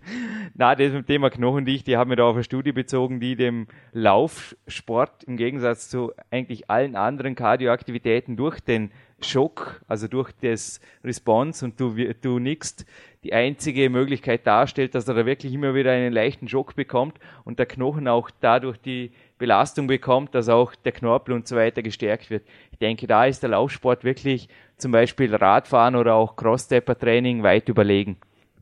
Na, 0.54 0.76
das 0.76 0.92
mit 0.92 0.98
dem 0.98 1.08
Thema 1.08 1.32
Knochendichte 1.32 1.98
haben 1.98 2.12
wir 2.12 2.18
da 2.18 2.26
auf 2.26 2.36
eine 2.36 2.44
Studie 2.44 2.74
bezogen, 2.74 3.20
die 3.20 3.36
dem 3.36 3.66
Laufsport 3.92 5.24
im 5.24 5.36
Gegensatz 5.38 5.90
zu 5.90 6.12
eigentlich 6.30 6.70
allen 6.70 6.96
anderen 6.96 7.34
Kardioaktivitäten 7.34 8.38
durch 8.38 8.60
den 8.60 8.92
Schock, 9.20 9.82
also 9.88 10.08
durch 10.08 10.32
das 10.42 10.80
Response 11.04 11.66
und 11.66 11.80
du, 11.80 11.96
du 12.22 12.38
nickst, 12.38 12.86
die 13.24 13.34
einzige 13.34 13.90
Möglichkeit 13.90 14.46
darstellt, 14.46 14.94
dass 14.94 15.08
er 15.08 15.16
da 15.16 15.26
wirklich 15.26 15.54
immer 15.54 15.74
wieder 15.74 15.92
einen 15.92 16.14
leichten 16.14 16.48
Schock 16.48 16.76
bekommt 16.76 17.18
und 17.46 17.58
der 17.58 17.66
Knochen 17.66 18.08
auch 18.08 18.30
dadurch 18.42 18.78
die 18.78 19.12
Belastung 19.44 19.88
bekommt, 19.88 20.34
dass 20.36 20.48
auch 20.48 20.74
der 20.74 20.94
Knorpel 20.94 21.36
und 21.36 21.50
so 21.50 21.58
weiter 21.58 21.82
gestärkt 21.82 22.30
wird. 22.30 22.46
Ich 22.72 22.78
denke, 22.78 23.08
da 23.08 23.26
ist 23.26 23.44
der 23.44 23.50
Laufsport 23.50 24.06
wirklich 24.06 24.48
zum 24.78 24.94
Beispiel 24.94 25.36
Radfahren 25.36 25.98
oder 25.98 26.16
auch 26.16 26.38
Cross-Stepper-Training 26.38 27.44
weit 27.44 27.68
überlegen. 27.68 28.16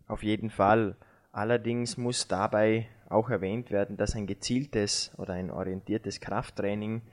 Auf 0.08 0.24
jeden 0.24 0.50
Fall. 0.50 0.96
Allerdings 1.32 1.98
muss 1.98 2.28
dabei 2.28 2.88
auch 3.10 3.30
erwähnt 3.30 3.70
werden, 3.70 3.96
dass 3.96 4.16
ein 4.16 4.26
gezieltes 4.26 5.12
oder 5.20 5.36
ein 5.36 5.52
orientiertes 5.52 6.20
Krafttraining 6.20 7.04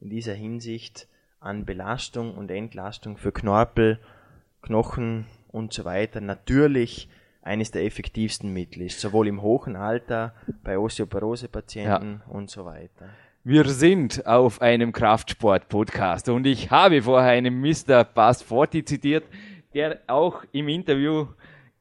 in 0.00 0.08
dieser 0.08 0.32
Hinsicht 0.32 1.06
an 1.38 1.66
Belastung 1.66 2.34
und 2.34 2.50
Entlastung 2.50 3.18
für 3.18 3.30
Knorpel, 3.30 4.00
Knochen 4.62 5.26
und 5.52 5.74
so 5.74 5.84
weiter 5.84 6.22
natürlich 6.22 7.10
eines 7.48 7.70
der 7.70 7.84
effektivsten 7.84 8.52
Mittel 8.52 8.82
ist, 8.82 9.00
sowohl 9.00 9.26
im 9.26 9.42
hohen 9.42 9.74
Alter, 9.74 10.34
bei 10.62 10.78
Osteoporose-Patienten 10.78 12.22
ja. 12.26 12.32
und 12.32 12.50
so 12.50 12.64
weiter. 12.64 13.08
Wir 13.42 13.64
sind 13.64 14.26
auf 14.26 14.60
einem 14.62 14.92
Kraftsport-Podcast 14.92 16.28
und 16.28 16.46
ich 16.46 16.70
habe 16.70 17.02
vorher 17.02 17.32
einen 17.32 17.60
Mr. 17.60 18.04
Bas 18.04 18.42
Forti 18.42 18.84
zitiert, 18.84 19.24
der 19.74 20.00
auch 20.06 20.44
im 20.52 20.68
Interview 20.68 21.26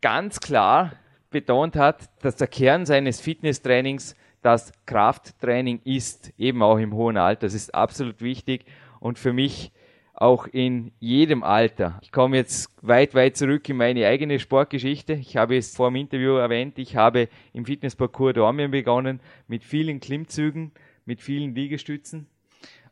ganz 0.02 0.40
klar 0.40 0.94
betont 1.30 1.76
hat, 1.76 2.10
dass 2.22 2.38
der 2.38 2.48
Kern 2.48 2.86
seines 2.86 3.20
Fitnesstrainings 3.22 4.16
dass 4.42 4.72
Krafttraining 4.86 5.82
ist, 5.84 6.32
eben 6.38 6.64
auch 6.64 6.78
im 6.78 6.94
hohen 6.94 7.18
Alter. 7.18 7.48
Das 7.48 7.54
ist 7.54 7.76
absolut 7.76 8.22
wichtig 8.22 8.66
und 9.00 9.20
für 9.20 9.34
mich 9.34 9.72
auch 10.18 10.48
in 10.48 10.92
jedem 11.00 11.44
Alter. 11.44 12.00
Ich 12.02 12.12
komme 12.12 12.38
jetzt 12.38 12.72
weit, 12.82 13.14
weit 13.14 13.38
zurück 13.38 13.70
in 13.70 13.78
meine 13.78 14.08
eigene 14.08 14.40
Sportgeschichte. 14.40 15.14
Ich 15.14 15.38
habe 15.38 15.58
es 15.58 15.76
vor 15.76 15.90
dem 15.90 15.96
Interview 15.98 16.34
erwähnt, 16.34 16.80
ich 16.80 16.96
habe 16.96 17.30
im 17.54 17.66
Fitnessparcours 17.66 18.34
Dormien 18.34 18.72
begonnen 18.72 19.20
mit 19.48 19.64
vielen 19.64 20.00
Klimmzügen, 20.00 20.72
mit 21.06 21.22
vielen 21.22 21.54
Liegestützen 21.54 22.28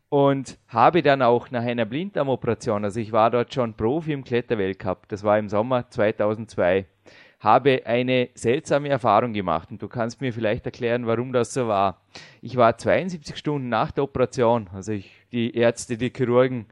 und 0.10 0.60
habe 0.68 1.02
dann 1.02 1.24
auch 1.24 1.50
nach 1.50 1.64
einer 1.64 1.86
Blinddarmoperation, 1.86 2.84
also 2.84 3.00
ich 3.00 3.12
war 3.12 3.32
dort 3.32 3.54
schon 3.54 3.74
Profi 3.74 4.14
im 4.14 4.24
Kletterweltcup, 4.24 5.08
das 5.08 5.24
war 5.24 5.40
im 5.40 5.50
Sommer 5.50 5.90
2002, 5.90 6.86
habe 7.40 7.82
eine 7.86 8.30
seltsame 8.36 8.90
Erfahrung 8.90 9.34
gemacht 9.34 9.72
und 9.72 9.82
du 9.82 9.88
kannst 9.88 10.22
mir 10.22 10.32
vielleicht 10.32 10.66
erklären, 10.66 11.08
warum 11.08 11.34
das 11.34 11.54
so 11.54 11.68
war. 11.68 12.02
Ich 12.42 12.56
war 12.56 12.78
72 12.78 13.36
Stunden 13.36 13.68
nach 13.68 13.92
der 13.92 14.04
Operation, 14.04 14.70
also 14.74 14.92
ich, 14.92 15.12
die 15.32 15.56
Ärzte, 15.56 15.98
die 15.98 16.14
Chirurgen, 16.16 16.68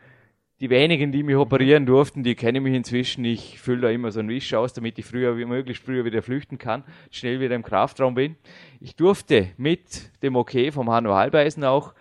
die 0.59 0.69
wenigen, 0.69 1.11
die 1.11 1.23
mich 1.23 1.35
operieren 1.35 1.85
durften, 1.85 2.23
die 2.23 2.35
kennen 2.35 2.63
mich 2.63 2.75
inzwischen. 2.75 3.25
Ich 3.25 3.59
fülle 3.59 3.81
da 3.81 3.89
immer 3.89 4.11
so 4.11 4.19
einen 4.19 4.29
Wisch 4.29 4.53
aus, 4.53 4.73
damit 4.73 4.97
ich 4.99 5.05
früher 5.05 5.37
wie 5.37 5.45
möglichst 5.45 5.83
früher 5.83 6.05
wieder 6.05 6.21
flüchten 6.21 6.57
kann, 6.57 6.83
schnell 7.11 7.39
wieder 7.39 7.55
im 7.55 7.63
Kraftraum 7.63 8.15
bin. 8.15 8.35
Ich 8.79 8.95
durfte 8.95 9.49
mit 9.57 10.11
dem 10.21 10.35
Okay 10.35 10.71
vom 10.71 10.89
Hanno 10.89 11.13
Halbeisen 11.13 11.63
auch 11.63 11.93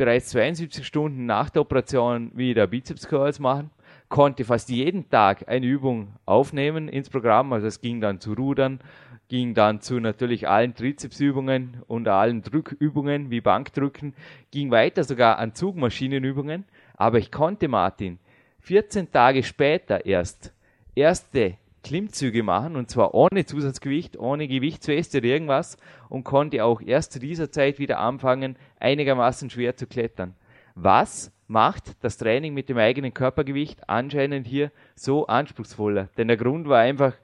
bereits 0.00 0.30
72 0.30 0.86
Stunden 0.86 1.26
nach 1.26 1.50
der 1.50 1.60
Operation 1.60 2.30
wieder 2.34 2.66
Bizeps 2.68 3.06
Curls 3.06 3.38
machen, 3.38 3.70
konnte 4.08 4.46
fast 4.46 4.70
jeden 4.70 5.10
Tag 5.10 5.46
eine 5.46 5.66
Übung 5.66 6.14
aufnehmen 6.24 6.88
ins 6.88 7.10
Programm. 7.10 7.52
Also 7.52 7.66
es 7.66 7.82
ging 7.82 8.00
dann 8.00 8.18
zu 8.18 8.32
Rudern, 8.32 8.80
ging 9.28 9.52
dann 9.52 9.82
zu 9.82 10.00
natürlich 10.00 10.48
allen 10.48 10.74
Trizepsübungen 10.74 11.82
und 11.86 12.08
allen 12.08 12.40
Drückübungen 12.40 13.30
wie 13.30 13.42
Bankdrücken, 13.42 14.14
ging 14.50 14.70
weiter 14.70 15.04
sogar 15.04 15.38
an 15.38 15.54
Zugmaschinenübungen. 15.54 16.64
Aber 17.00 17.16
ich 17.16 17.32
konnte 17.32 17.66
Martin 17.66 18.18
14 18.58 19.10
Tage 19.10 19.42
später 19.42 20.04
erst 20.04 20.52
erste 20.94 21.54
Klimmzüge 21.82 22.42
machen 22.42 22.76
und 22.76 22.90
zwar 22.90 23.14
ohne 23.14 23.46
Zusatzgewicht, 23.46 24.18
ohne 24.18 24.46
Gewichtsweste 24.46 25.16
oder 25.16 25.28
irgendwas 25.28 25.78
und 26.10 26.24
konnte 26.24 26.62
auch 26.62 26.82
erst 26.82 27.12
zu 27.12 27.18
dieser 27.18 27.50
Zeit 27.50 27.78
wieder 27.78 28.00
anfangen, 28.00 28.56
einigermaßen 28.80 29.48
schwer 29.48 29.76
zu 29.76 29.86
klettern. 29.86 30.34
Was 30.74 31.32
macht 31.48 31.96
das 32.02 32.18
Training 32.18 32.52
mit 32.52 32.68
dem 32.68 32.76
eigenen 32.76 33.14
Körpergewicht 33.14 33.88
anscheinend 33.88 34.46
hier 34.46 34.70
so 34.94 35.26
anspruchsvoller? 35.26 36.10
Denn 36.18 36.28
der 36.28 36.36
Grund 36.36 36.68
war 36.68 36.80
einfach, 36.80 37.14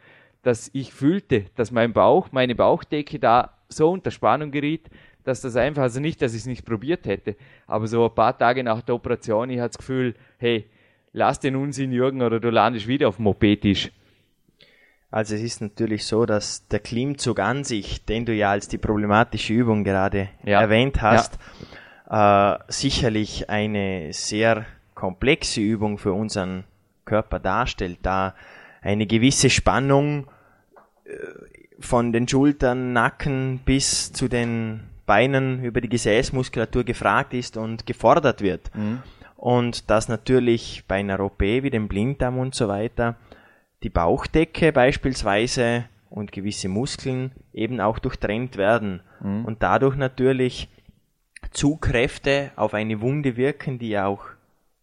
dass 0.42 0.70
ich 0.72 0.94
fühlte, 0.94 1.44
dass 1.54 1.70
mein 1.70 1.92
Bauch, 1.92 2.32
meine 2.32 2.54
Bauchdecke 2.54 3.18
da 3.18 3.58
so 3.68 3.90
unter 3.90 4.10
Spannung 4.10 4.52
geriet, 4.52 4.88
dass 5.26 5.40
das 5.40 5.56
einfach, 5.56 5.82
also 5.82 6.00
nicht, 6.00 6.22
dass 6.22 6.32
ich 6.32 6.40
es 6.40 6.46
nicht 6.46 6.64
probiert 6.64 7.06
hätte, 7.06 7.36
aber 7.66 7.86
so 7.86 8.04
ein 8.04 8.14
paar 8.14 8.36
Tage 8.36 8.62
nach 8.62 8.82
der 8.82 8.94
Operation, 8.94 9.50
ich 9.50 9.58
hatte 9.58 9.70
das 9.70 9.78
Gefühl, 9.78 10.14
hey, 10.38 10.66
lass 11.12 11.40
den 11.40 11.56
Unsinn, 11.56 11.92
Jürgen, 11.92 12.22
oder 12.22 12.38
du 12.38 12.50
landest 12.50 12.86
wieder 12.86 13.08
auf 13.08 13.16
dem 13.16 13.24
Mopetisch. 13.24 13.90
Also 15.10 15.34
es 15.34 15.42
ist 15.42 15.60
natürlich 15.60 16.04
so, 16.04 16.26
dass 16.26 16.68
der 16.68 16.80
Klimmzug 16.80 17.40
an 17.40 17.64
sich, 17.64 18.04
den 18.04 18.26
du 18.26 18.34
ja 18.34 18.50
als 18.50 18.68
die 18.68 18.78
problematische 18.78 19.52
Übung 19.52 19.82
gerade 19.82 20.28
ja. 20.44 20.60
erwähnt 20.60 21.00
hast, 21.00 21.38
ja. 22.10 22.54
äh, 22.54 22.58
sicherlich 22.68 23.48
eine 23.48 24.12
sehr 24.12 24.66
komplexe 24.94 25.60
Übung 25.60 25.98
für 25.98 26.12
unseren 26.12 26.64
Körper 27.04 27.38
darstellt, 27.38 27.98
da 28.02 28.34
eine 28.82 29.06
gewisse 29.06 29.50
Spannung 29.50 30.26
äh, 31.04 31.10
von 31.80 32.12
den 32.12 32.28
Schultern, 32.28 32.92
Nacken 32.92 33.60
bis 33.64 34.12
zu 34.12 34.28
den 34.28 34.80
Beinen 35.06 35.62
über 35.62 35.80
die 35.80 35.88
Gesäßmuskulatur 35.88 36.84
gefragt 36.84 37.32
ist 37.32 37.56
und 37.56 37.86
gefordert 37.86 38.42
wird. 38.42 38.70
Mhm. 38.74 39.02
Und 39.36 39.90
das 39.90 40.08
natürlich 40.08 40.84
bei 40.88 40.96
einer 40.96 41.20
OP 41.20 41.40
wie 41.40 41.70
dem 41.70 41.88
Blinddarm 41.88 42.38
und 42.38 42.54
so 42.54 42.68
weiter 42.68 43.16
die 43.82 43.90
Bauchdecke 43.90 44.72
beispielsweise 44.72 45.84
und 46.10 46.32
gewisse 46.32 46.68
Muskeln 46.68 47.32
eben 47.52 47.80
auch 47.80 47.98
durchtrennt 47.98 48.56
werden 48.56 49.00
mhm. 49.20 49.44
und 49.44 49.62
dadurch 49.62 49.96
natürlich 49.96 50.68
Zugkräfte 51.50 52.50
auf 52.56 52.74
eine 52.74 53.00
Wunde 53.00 53.36
wirken, 53.36 53.78
die 53.78 53.90
ja 53.90 54.06
auch 54.06 54.24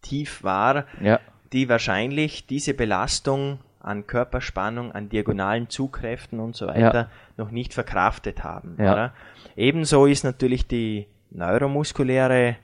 tief 0.00 0.42
war, 0.42 0.86
ja. 1.00 1.20
die 1.52 1.68
wahrscheinlich 1.68 2.46
diese 2.46 2.74
Belastung 2.74 3.58
an 3.80 4.06
Körperspannung, 4.06 4.92
an 4.92 5.08
diagonalen 5.08 5.68
Zugkräften 5.68 6.40
und 6.40 6.56
so 6.56 6.66
weiter 6.66 6.94
ja. 6.94 7.10
noch 7.36 7.50
nicht 7.50 7.74
verkraftet 7.74 8.42
haben. 8.42 8.76
Ja. 8.78 9.12
Ebenso 9.56 10.06
ist 10.06 10.24
natürlich 10.24 10.66
die 10.66 11.06
neuromuskuläre 11.30 12.56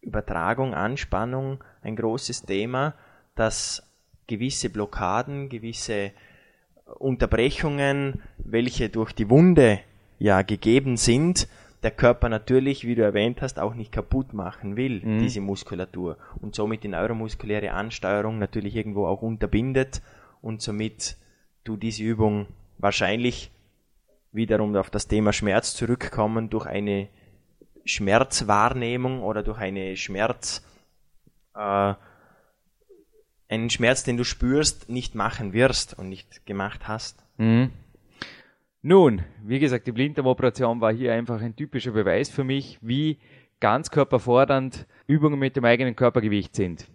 Übertragung, 0.00 0.74
Anspannung 0.74 1.62
ein 1.82 1.96
großes 1.96 2.42
Thema, 2.42 2.94
das 3.34 3.82
gewisse 4.26 4.70
Blockaden, 4.70 5.48
gewisse 5.48 6.12
Unterbrechungen, 6.98 8.22
welche 8.38 8.88
durch 8.88 9.12
die 9.12 9.28
Wunde 9.28 9.80
ja 10.18 10.42
gegeben 10.42 10.96
sind, 10.96 11.48
der 11.82 11.90
Körper 11.92 12.28
natürlich, 12.28 12.84
wie 12.86 12.94
du 12.94 13.02
erwähnt 13.02 13.40
hast, 13.40 13.58
auch 13.60 13.74
nicht 13.74 13.92
kaputt 13.92 14.32
machen 14.32 14.76
will, 14.76 15.00
mhm. 15.04 15.20
diese 15.20 15.40
Muskulatur. 15.40 16.16
Und 16.40 16.54
somit 16.54 16.82
die 16.82 16.88
neuromuskuläre 16.88 17.72
Ansteuerung 17.72 18.38
natürlich 18.38 18.74
irgendwo 18.74 19.06
auch 19.06 19.22
unterbindet 19.22 20.02
und 20.42 20.60
somit 20.60 21.16
du 21.64 21.76
diese 21.76 22.02
Übung 22.02 22.46
wahrscheinlich 22.78 23.52
wiederum 24.32 24.76
auf 24.76 24.90
das 24.90 25.08
Thema 25.08 25.32
Schmerz 25.32 25.74
zurückkommen 25.74 26.50
durch 26.50 26.66
eine 26.66 27.08
Schmerzwahrnehmung 27.84 29.22
oder 29.22 29.42
durch 29.42 29.58
eine 29.58 29.96
Schmerz 29.96 30.64
äh, 31.54 31.94
einen 33.48 33.70
Schmerz, 33.70 34.04
den 34.04 34.16
du 34.16 34.24
spürst, 34.24 34.88
nicht 34.88 35.14
machen 35.14 35.52
wirst 35.52 35.98
und 35.98 36.08
nicht 36.08 36.44
gemacht 36.46 36.86
hast. 36.86 37.24
Mhm. 37.38 37.70
Nun, 38.82 39.22
wie 39.42 39.58
gesagt, 39.58 39.86
die 39.86 39.92
Blinddarmoperation 39.92 40.80
war 40.80 40.92
hier 40.92 41.12
einfach 41.12 41.40
ein 41.40 41.56
typischer 41.56 41.92
Beweis 41.92 42.28
für 42.28 42.44
mich, 42.44 42.78
wie 42.80 43.18
ganzkörperfordernd 43.60 44.86
Übungen 45.06 45.38
mit 45.38 45.56
dem 45.56 45.64
eigenen 45.64 45.96
Körpergewicht 45.96 46.54
sind. 46.54 46.86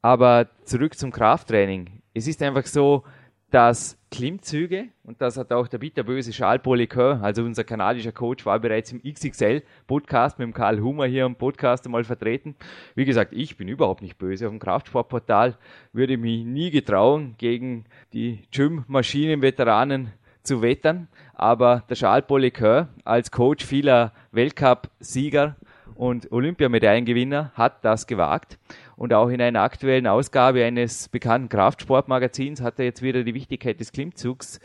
Aber 0.00 0.48
zurück 0.64 0.96
zum 0.96 1.10
Krafttraining. 1.10 2.02
Es 2.14 2.26
ist 2.26 2.42
einfach 2.42 2.64
so, 2.64 3.04
dass 3.50 3.98
Klimmzüge, 4.10 4.88
und 5.04 5.20
das 5.20 5.36
hat 5.36 5.52
auch 5.52 5.68
der 5.68 5.78
bitterböse 5.78 6.30
Charles 6.30 6.62
Poliqueur, 6.62 7.20
also 7.22 7.42
unser 7.42 7.64
kanadischer 7.64 8.12
Coach, 8.12 8.44
war 8.46 8.58
bereits 8.58 8.92
im 8.92 9.02
XXL-Podcast 9.02 10.38
mit 10.38 10.46
dem 10.46 10.54
Karl 10.54 10.80
Hummer 10.80 11.06
hier 11.06 11.26
im 11.26 11.36
Podcast 11.36 11.84
einmal 11.86 12.04
vertreten. 12.04 12.56
Wie 12.94 13.04
gesagt, 13.04 13.32
ich 13.32 13.56
bin 13.56 13.68
überhaupt 13.68 14.02
nicht 14.02 14.18
böse. 14.18 14.46
Auf 14.46 14.52
dem 14.52 14.58
Kraftsportportal 14.58 15.56
würde 15.92 16.16
mich 16.16 16.44
nie 16.44 16.70
getrauen, 16.70 17.34
gegen 17.38 17.84
die 18.12 18.42
Gym-Maschinen-Veteranen 18.50 20.12
zu 20.42 20.62
wettern. 20.62 21.08
Aber 21.34 21.84
der 21.88 21.96
Charles 21.96 22.26
Poliqueur 22.26 22.88
als 23.04 23.30
Coach 23.30 23.64
vieler 23.64 24.12
Weltcup-Sieger 24.32 25.56
und 26.00 26.32
Olympiamedaillengewinner 26.32 27.52
hat 27.52 27.84
das 27.84 28.06
gewagt. 28.06 28.58
Und 28.96 29.12
auch 29.12 29.28
in 29.28 29.42
einer 29.42 29.60
aktuellen 29.60 30.06
Ausgabe 30.06 30.64
eines 30.64 31.10
bekannten 31.10 31.50
Kraftsportmagazins 31.50 32.62
hat 32.62 32.78
er 32.78 32.86
jetzt 32.86 33.02
wieder 33.02 33.22
die 33.22 33.34
Wichtigkeit 33.34 33.78
des 33.78 33.92
Klimmzugs 33.92 34.60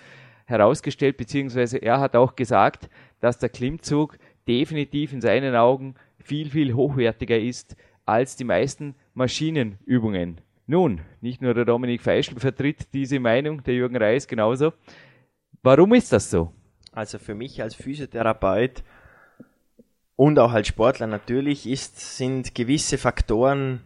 herausgestellt, 0.46 1.18
beziehungsweise 1.18 1.78
er 1.80 2.00
hat 2.00 2.16
auch 2.16 2.38
gesagt, 2.38 2.90
dass 3.20 3.38
der 3.38 3.50
Klimmzug 3.50 4.18
definitiv 4.48 5.12
in 5.12 5.20
seinen 5.20 5.58
Augen 5.58 5.96
viel, 6.20 6.50
viel 6.50 6.74
hochwertiger 6.74 7.38
ist 7.38 7.76
als 8.06 8.38
die 8.38 8.46
meisten 8.46 8.96
Maschinenübungen. 9.14 10.40
Nun, 10.68 11.02
nicht 11.20 11.42
nur 11.42 11.54
der 11.54 11.66
Dominik 11.66 12.02
Feischl 12.02 12.40
vertritt 12.40 12.94
diese 12.94 13.20
Meinung, 13.20 13.62
der 13.62 13.74
Jürgen 13.74 13.98
Reis 13.98 14.30
genauso. 14.30 14.72
Warum 15.64 15.96
ist 15.96 16.14
das 16.14 16.32
so? 16.32 16.54
Also 16.94 17.20
für 17.20 17.36
mich 17.36 17.62
als 17.62 17.76
Physiotherapeut 17.76 18.84
und 20.16 20.40
auch 20.40 20.54
als 20.54 20.68
Sportler 20.68 21.08
natürlich 21.08 21.68
ist, 21.68 22.18
sind 22.18 22.56
gewisse 22.56 22.98
Faktoren 22.98 23.82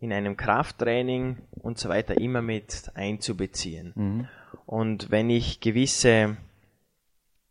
in 0.00 0.12
einem 0.12 0.36
Krafttraining 0.36 1.38
und 1.62 1.78
so 1.78 1.88
weiter 1.88 2.18
immer 2.18 2.42
mit 2.42 2.90
einzubeziehen. 2.94 3.92
Mhm. 3.94 4.28
Und 4.66 5.10
wenn 5.10 5.30
ich 5.30 5.60
gewisse, 5.60 6.36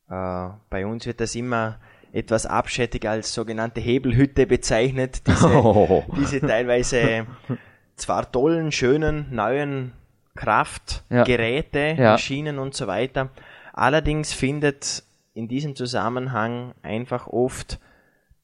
äh, 0.09 0.47
bei 0.69 0.85
uns 0.85 1.05
wird 1.05 1.21
das 1.21 1.35
immer 1.35 1.79
etwas 2.13 2.45
abschättig 2.45 3.07
als 3.07 3.33
sogenannte 3.33 3.81
Hebelhütte 3.81 4.47
bezeichnet, 4.47 5.21
diese, 5.27 5.47
oh. 5.63 6.03
diese 6.17 6.39
teilweise 6.39 7.27
zwar 7.95 8.31
tollen, 8.31 8.71
schönen, 8.71 9.27
neuen 9.31 9.91
Kraftgeräte, 10.35 11.79
ja. 11.79 11.93
ja. 11.93 12.11
Maschinen 12.11 12.59
und 12.59 12.73
so 12.73 12.87
weiter. 12.87 13.29
Allerdings 13.73 14.33
findet 14.33 15.03
in 15.33 15.47
diesem 15.47 15.75
Zusammenhang 15.75 16.73
einfach 16.81 17.27
oft 17.27 17.79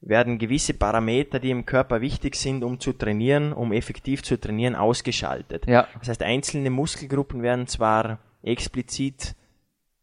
werden 0.02 0.40
gewisse 0.40 0.74
Parameter, 0.74 1.40
die 1.40 1.52
im 1.52 1.66
Körper 1.66 2.02
wichtig 2.02 2.36
sind, 2.36 2.64
um 2.64 2.80
zu 2.80 2.94
trainieren, 2.94 3.54
um 3.54 3.72
effektiv 3.72 4.24
zu 4.24 4.40
trainieren, 4.40 4.76
ausgeschaltet. 4.76 5.68
Ja. 5.68 5.88
Das 6.00 6.10
heißt, 6.10 6.24
einzelne 6.24 6.72
Muskelgruppen 6.72 7.44
werden 7.44 7.68
zwar 7.68 8.20
explizit 8.42 9.36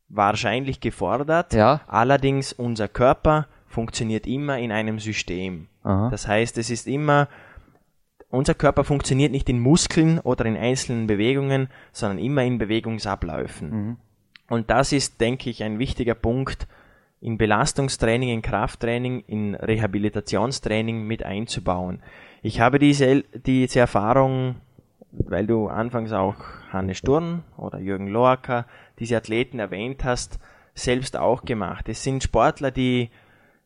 wahrscheinlich 0.09 0.81
gefordert, 0.81 1.53
ja. 1.53 1.81
allerdings 1.87 2.53
unser 2.53 2.89
Körper 2.89 3.47
funktioniert 3.67 4.27
immer 4.27 4.59
in 4.59 4.73
einem 4.73 4.99
System. 5.01 5.69
Aha. 5.83 6.09
Das 6.11 6.27
heißt, 6.27 6.57
es 6.59 6.71
ist 6.71 6.87
immer, 6.87 7.29
unser 8.31 8.55
Körper 8.55 8.85
funktioniert 8.85 9.33
nicht 9.33 9.49
in 9.49 9.61
Muskeln 9.61 10.19
oder 10.21 10.47
in 10.47 10.57
einzelnen 10.57 11.07
Bewegungen, 11.07 11.69
sondern 11.93 12.19
immer 12.19 12.43
in 12.45 12.59
Bewegungsabläufen. 12.59 13.71
Mhm. 13.71 13.97
Und 14.49 14.71
das 14.71 14.93
ist, 14.93 15.21
denke 15.21 15.51
ich, 15.51 15.63
ein 15.63 15.79
wichtiger 15.79 16.15
Punkt, 16.15 16.67
in 17.21 17.39
Belastungstraining, 17.39 18.29
in 18.29 18.43
Krafttraining, 18.43 19.25
in 19.27 19.55
Rehabilitationstraining 19.55 21.07
mit 21.07 21.23
einzubauen. 21.23 22.01
Ich 22.43 22.61
habe 22.61 22.79
diese, 22.79 23.25
diese 23.35 23.81
Erfahrung, 23.81 24.57
weil 25.11 25.47
du 25.47 25.69
anfangs 25.69 26.13
auch 26.13 26.37
Hannes 26.71 26.99
Sturm 26.99 27.43
oder 27.57 27.79
Jürgen 27.81 28.09
Loacker, 28.09 28.67
diese 28.99 29.17
Athleten 29.17 29.59
erwähnt 29.59 30.05
hast, 30.05 30.39
selbst 30.75 31.17
auch 31.17 31.45
gemacht. 31.45 31.89
Es 31.89 32.05
sind 32.05 32.23
Sportler, 32.23 32.71
die 32.71 33.11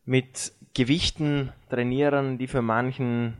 mit 0.05 0.51
Gewichten 0.73 1.51
trainieren, 1.69 2.39
die 2.39 2.47
für 2.47 2.63
manchen 2.63 3.37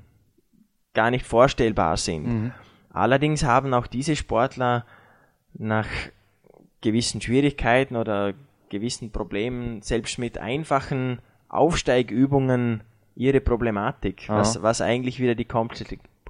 gar 0.93 1.10
nicht 1.10 1.26
vorstellbar 1.26 1.97
sind. 1.97 2.28
Mhm. 2.28 2.52
Allerdings 2.91 3.43
haben 3.43 3.73
auch 3.73 3.88
diese 3.88 4.15
Sportler 4.15 4.86
nach 5.54 5.88
gewissen 6.82 7.21
Schwierigkeiten 7.21 7.95
oder 7.95 8.34
gewissen 8.74 9.12
Problemen, 9.12 9.82
selbst 9.82 10.18
mit 10.18 10.38
einfachen 10.38 11.20
Aufsteigübungen, 11.48 12.82
ihre 13.16 13.42
Problematik, 13.42 14.26
was, 14.28 14.62
was 14.62 14.82
eigentlich 14.82 15.20
wieder 15.20 15.36
die 15.36 15.48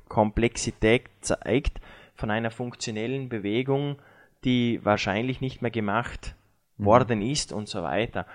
Komplexität 0.08 1.03
zeigt 1.21 1.79
von 2.15 2.29
einer 2.29 2.51
funktionellen 2.51 3.29
Bewegung, 3.29 3.97
die 4.43 4.82
wahrscheinlich 4.84 5.39
nicht 5.39 5.62
mehr 5.62 5.71
gemacht 5.71 6.36
mhm. 6.77 6.86
worden 6.86 7.21
ist 7.21 7.53
und 7.53 7.69
so 7.69 7.84
weiter. 7.84 8.25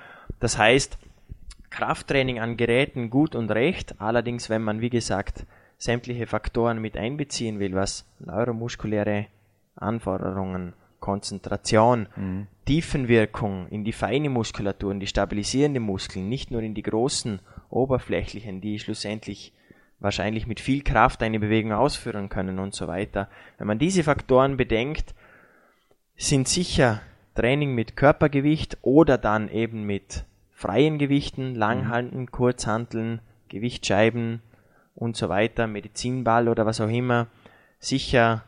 Das 0.41 0.57
heißt, 0.57 0.99
Krafttraining 1.71 2.41
an 2.41 2.57
Geräten 2.57 3.11
gut 3.11 3.35
und 3.35 3.51
recht, 3.51 4.01
allerdings 4.01 4.49
wenn 4.49 4.63
man, 4.63 4.81
wie 4.81 4.91
gesagt, 4.91 5.45
sämtliche 5.77 6.27
Faktoren 6.27 6.81
mit 6.81 6.97
einbeziehen 6.97 7.61
will, 7.61 7.75
was 7.75 8.07
neuromuskuläre 8.19 9.27
Anforderungen, 9.77 10.73
Konzentration, 11.01 12.09
mhm. 12.17 12.47
Tiefenwirkung 12.69 13.67
in 13.69 13.83
die 13.83 13.93
feine 13.93 14.29
Muskulatur, 14.29 14.93
in 14.93 15.01
die 15.01 15.07
stabilisierende 15.07 15.81
Muskeln, 15.81 16.29
nicht 16.29 16.51
nur 16.51 16.61
in 16.63 16.75
die 16.75 16.83
großen 16.83 17.41
oberflächlichen, 17.71 18.61
die 18.61 18.79
schlussendlich 18.79 19.55
wahrscheinlich 20.01 20.47
mit 20.47 20.61
viel 20.61 20.83
Kraft 20.83 21.23
eine 21.23 21.41
Bewegung 21.41 21.73
ausführen 21.73 22.29
können 22.29 22.59
und 22.59 22.75
so 22.75 22.87
weiter. 22.87 23.31
Wenn 23.57 23.67
man 23.67 23.79
diese 23.79 24.05
Faktoren 24.05 24.59
bedenkt, 24.59 25.15
sind 26.17 26.47
sicher 26.47 27.01
Training 27.35 27.75
mit 27.75 27.97
Körpergewicht 27.97 28.77
oder 28.83 29.17
dann 29.17 29.49
eben 29.49 29.85
mit 29.85 30.25
freien 30.51 30.99
Gewichten, 30.99 31.55
Langhanteln, 31.55 32.23
mhm. 32.23 32.31
Kurzhanteln, 32.31 33.21
Gewichtsscheiben, 33.49 34.43
und 34.99 35.17
so 35.17 35.29
weiter, 35.29 35.69
Medizinball 35.69 36.49
oder 36.49 36.67
was 36.67 36.81
auch 36.81 36.89
immer, 36.89 37.29
sicher 37.79 38.43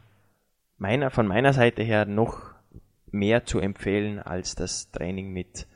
meiner, 0.78 1.10
von 1.10 1.26
meiner 1.26 1.52
Seite 1.52 1.82
her 1.84 2.06
noch 2.06 2.49
mehr 3.12 3.44
zu 3.44 3.58
empfehlen 3.58 4.18
als 4.18 4.54
das 4.54 4.90
Training 4.90 5.32
mit 5.32 5.66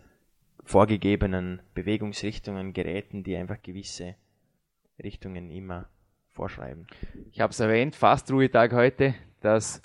vorgegebenen 0.65 1.61
Bewegungsrichtungen, 1.75 2.73
Geräten, 2.73 3.23
die 3.23 3.37
einfach 3.37 3.61
gewisse 3.63 4.15
Richtungen 5.03 5.51
immer 5.51 5.89
vorschreiben. 6.31 6.87
Ich 7.33 7.41
habe 7.41 7.51
es 7.53 7.61
erwähnt, 7.61 7.97
fast 7.97 8.31
Ruhetag 8.31 8.73
heute. 8.73 9.15
Das 9.41 9.83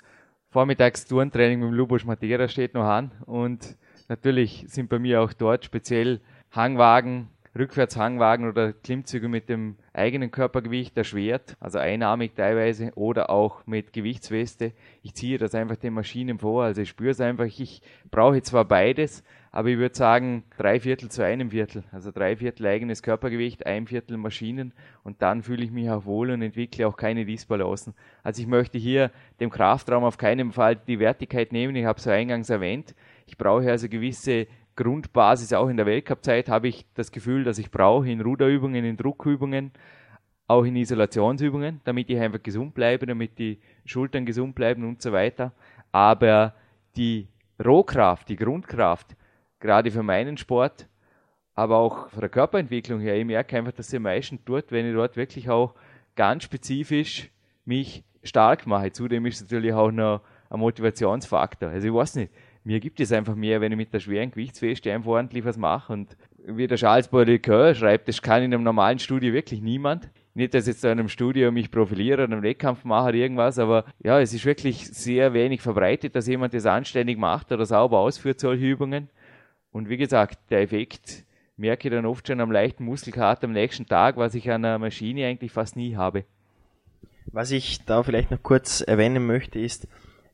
Vormittags-Turntraining 0.50 1.60
mit 1.60 1.68
dem 1.68 1.74
Lubosch 1.74 2.04
Matera 2.04 2.48
steht 2.48 2.74
noch 2.74 2.84
an 2.84 3.12
und 3.26 3.76
natürlich 4.08 4.64
sind 4.68 4.88
bei 4.88 4.98
mir 4.98 5.20
auch 5.20 5.32
dort 5.32 5.64
speziell 5.64 6.20
Hangwagen, 6.50 7.28
Rückwärtshangwagen 7.58 8.48
oder 8.48 8.72
Klimmzüge 8.72 9.28
mit 9.28 9.48
dem 9.48 9.76
eigenen 9.92 10.30
Körpergewicht 10.30 10.96
erschwert, 10.96 11.56
also 11.58 11.78
einarmig 11.78 12.34
teilweise 12.36 12.92
oder 12.94 13.28
auch 13.28 13.66
mit 13.66 13.92
Gewichtsweste. 13.92 14.72
Ich 15.02 15.14
ziehe 15.14 15.36
das 15.36 15.54
einfach 15.54 15.76
den 15.76 15.94
Maschinen 15.94 16.38
vor, 16.38 16.62
also 16.62 16.82
ich 16.82 16.88
spüre 16.88 17.10
es 17.10 17.20
einfach. 17.20 17.46
Ich 17.46 17.82
brauche 18.10 18.40
zwar 18.42 18.64
beides, 18.64 19.24
aber 19.50 19.68
ich 19.68 19.78
würde 19.78 19.96
sagen 19.96 20.44
drei 20.58 20.78
Viertel 20.78 21.10
zu 21.10 21.24
einem 21.24 21.50
Viertel. 21.50 21.82
Also 21.90 22.12
drei 22.12 22.36
Viertel 22.36 22.66
eigenes 22.68 23.02
Körpergewicht, 23.02 23.66
ein 23.66 23.88
Viertel 23.88 24.16
Maschinen 24.16 24.72
und 25.02 25.20
dann 25.22 25.42
fühle 25.42 25.64
ich 25.64 25.72
mich 25.72 25.90
auch 25.90 26.04
wohl 26.04 26.30
und 26.30 26.42
entwickle 26.42 26.86
auch 26.86 26.96
keine 26.96 27.24
Disbalancen. 27.24 27.94
Also 28.22 28.42
ich 28.42 28.48
möchte 28.48 28.78
hier 28.78 29.10
dem 29.40 29.50
Kraftraum 29.50 30.04
auf 30.04 30.18
keinen 30.18 30.52
Fall 30.52 30.76
die 30.76 31.00
Wertigkeit 31.00 31.50
nehmen. 31.50 31.74
Ich 31.74 31.84
habe 31.84 31.98
es 31.98 32.06
eingangs 32.06 32.48
erwähnt. 32.48 32.94
Ich 33.26 33.36
brauche 33.36 33.68
also 33.68 33.88
gewisse 33.88 34.46
Grundbasis 34.80 35.52
auch 35.52 35.68
in 35.68 35.76
der 35.76 35.84
Weltcup-Zeit 35.84 36.48
habe 36.48 36.68
ich 36.68 36.86
das 36.94 37.12
Gefühl, 37.12 37.44
dass 37.44 37.58
ich 37.58 37.70
brauche 37.70 38.08
in 38.08 38.22
Ruderübungen, 38.22 38.84
in 38.84 38.96
Druckübungen, 38.96 39.72
auch 40.46 40.64
in 40.64 40.74
Isolationsübungen, 40.74 41.82
damit 41.84 42.08
ich 42.08 42.18
einfach 42.18 42.42
gesund 42.42 42.72
bleibe, 42.72 43.04
damit 43.04 43.38
die 43.38 43.60
Schultern 43.84 44.24
gesund 44.24 44.54
bleiben 44.54 44.88
und 44.88 45.02
so 45.02 45.12
weiter. 45.12 45.52
Aber 45.92 46.54
die 46.96 47.28
Rohkraft, 47.62 48.28
die 48.30 48.36
Grundkraft, 48.36 49.14
gerade 49.60 49.90
für 49.90 50.02
meinen 50.02 50.38
Sport, 50.38 50.88
aber 51.54 51.76
auch 51.76 52.08
von 52.08 52.20
der 52.20 52.30
Körperentwicklung 52.30 53.00
her, 53.00 53.16
ich 53.16 53.26
merke 53.26 53.58
einfach, 53.58 53.72
dass 53.72 53.88
sie 53.88 53.98
am 53.98 54.04
meisten 54.04 54.42
tut, 54.44 54.72
wenn 54.72 54.86
ich 54.86 54.94
dort 54.94 55.16
wirklich 55.16 55.50
auch 55.50 55.74
ganz 56.16 56.44
spezifisch 56.44 57.30
mich 57.66 58.02
stark 58.22 58.66
mache. 58.66 58.92
Zudem 58.92 59.26
ist 59.26 59.36
es 59.36 59.42
natürlich 59.42 59.74
auch 59.74 59.90
noch 59.90 60.22
ein 60.48 60.58
Motivationsfaktor. 60.58 61.68
Also 61.68 61.86
ich 61.86 61.94
weiß 61.94 62.14
nicht, 62.16 62.32
mir 62.64 62.80
gibt 62.80 63.00
es 63.00 63.12
einfach 63.12 63.34
mehr, 63.34 63.60
wenn 63.60 63.72
ich 63.72 63.78
mit 63.78 63.92
der 63.92 64.00
schweren 64.00 64.30
Gewichtsweste 64.30 64.92
einfach 64.92 65.10
ordentlich 65.10 65.44
was 65.44 65.56
mache. 65.56 65.92
Und 65.92 66.16
wie 66.44 66.66
der 66.66 66.76
Charles 66.76 67.08
Baudelaire 67.08 67.74
schreibt, 67.74 68.08
das 68.08 68.20
kann 68.22 68.42
in 68.42 68.52
einem 68.52 68.62
normalen 68.62 68.98
Studio 68.98 69.32
wirklich 69.32 69.62
niemand. 69.62 70.10
Nicht, 70.34 70.54
dass 70.54 70.66
ich 70.66 70.74
jetzt 70.74 70.84
in 70.84 70.90
einem 70.90 71.08
Studio 71.08 71.50
mich 71.50 71.70
profiliere 71.70 72.24
oder 72.24 72.32
einen 72.32 72.42
Wettkampf 72.42 72.84
mache 72.84 73.08
oder 73.08 73.18
irgendwas, 73.18 73.58
aber 73.58 73.84
ja, 74.02 74.20
es 74.20 74.32
ist 74.32 74.44
wirklich 74.44 74.86
sehr 74.86 75.32
wenig 75.32 75.60
verbreitet, 75.60 76.14
dass 76.14 76.28
jemand 76.28 76.54
das 76.54 76.66
anständig 76.66 77.18
macht 77.18 77.50
oder 77.50 77.66
sauber 77.66 77.98
ausführt, 77.98 78.38
solche 78.38 78.64
Übungen. 78.64 79.08
Und 79.72 79.88
wie 79.88 79.96
gesagt, 79.96 80.38
der 80.50 80.60
Effekt 80.60 81.24
merke 81.56 81.88
ich 81.88 81.94
dann 81.94 82.06
oft 82.06 82.26
schon 82.26 82.40
am 82.40 82.52
leichten 82.52 82.84
Muskelkater 82.84 83.44
am 83.44 83.52
nächsten 83.52 83.86
Tag, 83.86 84.16
was 84.16 84.34
ich 84.34 84.50
an 84.50 84.64
einer 84.64 84.78
Maschine 84.78 85.26
eigentlich 85.26 85.52
fast 85.52 85.76
nie 85.76 85.96
habe. 85.96 86.24
Was 87.32 87.50
ich 87.50 87.84
da 87.84 88.02
vielleicht 88.02 88.30
noch 88.30 88.42
kurz 88.42 88.80
erwähnen 88.80 89.26
möchte, 89.26 89.58
ist, 89.58 89.86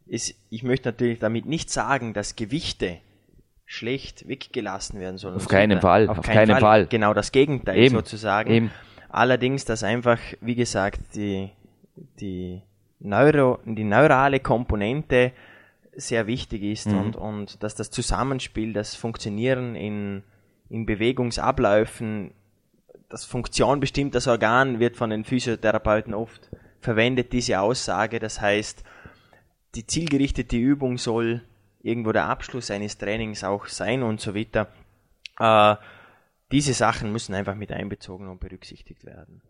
ist, 0.06 0.34
ich 0.50 0.62
möchte 0.62 0.88
natürlich 0.88 1.18
damit 1.18 1.46
nicht 1.46 1.70
sagen, 1.70 2.14
dass 2.14 2.36
Gewichte 2.36 2.98
schlecht 3.64 4.28
weggelassen 4.28 5.00
werden 5.00 5.18
sollen. 5.18 5.34
Auf 5.34 5.48
keinen 5.48 5.80
Fall. 5.80 6.08
Auf, 6.08 6.18
auf 6.18 6.26
keinen, 6.26 6.52
Fall. 6.52 6.60
Fall. 6.60 6.86
Genau 6.86 7.12
das 7.12 7.32
Gegenteil 7.32 7.76
Eben. 7.76 7.96
sozusagen. 7.96 8.50
Eben. 8.50 8.70
Allerdings, 9.08 9.64
dass 9.64 9.82
einfach, 9.82 10.18
wie 10.40 10.54
gesagt, 10.54 11.00
die, 11.14 11.50
die, 12.20 12.62
Neuro, 13.00 13.58
die 13.64 13.84
neurale 13.84 14.40
Komponente 14.40 15.32
sehr 15.94 16.26
wichtig 16.26 16.62
ist 16.62 16.88
mhm. 16.88 16.98
und, 16.98 17.16
und 17.16 17.62
dass 17.62 17.74
das 17.74 17.90
Zusammenspiel, 17.90 18.72
das 18.72 18.94
Funktionieren 18.94 19.74
in, 19.74 20.22
in 20.68 20.86
Bewegungsabläufen, 20.86 22.32
das 23.08 23.24
Funktion 23.24 23.80
bestimmt 23.80 24.14
das 24.14 24.26
Organ 24.26 24.78
wird 24.80 24.96
von 24.96 25.10
den 25.10 25.24
Physiotherapeuten 25.24 26.14
oft 26.14 26.50
verwendet, 26.80 27.32
diese 27.32 27.60
Aussage. 27.60 28.18
Das 28.18 28.40
heißt, 28.40 28.84
die 29.76 29.86
zielgerichtete 29.86 30.56
Übung 30.56 30.96
soll 30.96 31.42
irgendwo 31.82 32.12
der 32.12 32.26
Abschluss 32.26 32.70
eines 32.70 32.96
Trainings 32.96 33.44
auch 33.44 33.66
sein 33.66 34.02
und 34.02 34.20
so 34.20 34.34
weiter. 34.34 34.68
Äh, 35.38 35.76
diese 36.50 36.72
Sachen 36.72 37.12
müssen 37.12 37.34
einfach 37.34 37.54
mit 37.54 37.70
einbezogen 37.70 38.28
und 38.28 38.40
berücksichtigt 38.40 39.04
werden. 39.04 39.42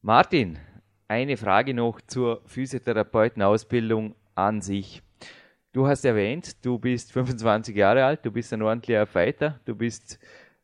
Martin, 0.00 0.58
eine 1.06 1.36
Frage 1.36 1.74
noch 1.74 2.00
zur 2.00 2.40
Physiotherapeutenausbildung 2.46 4.14
an 4.34 4.62
sich. 4.62 5.02
Du 5.72 5.86
hast 5.86 6.04
erwähnt, 6.04 6.64
du 6.64 6.78
bist 6.78 7.12
25 7.12 7.76
Jahre 7.76 8.04
alt, 8.04 8.24
du 8.24 8.30
bist 8.30 8.52
ein 8.54 8.62
ordentlicher 8.62 9.06
Fighter, 9.06 9.60
du 9.66 9.74
bist 9.74 10.18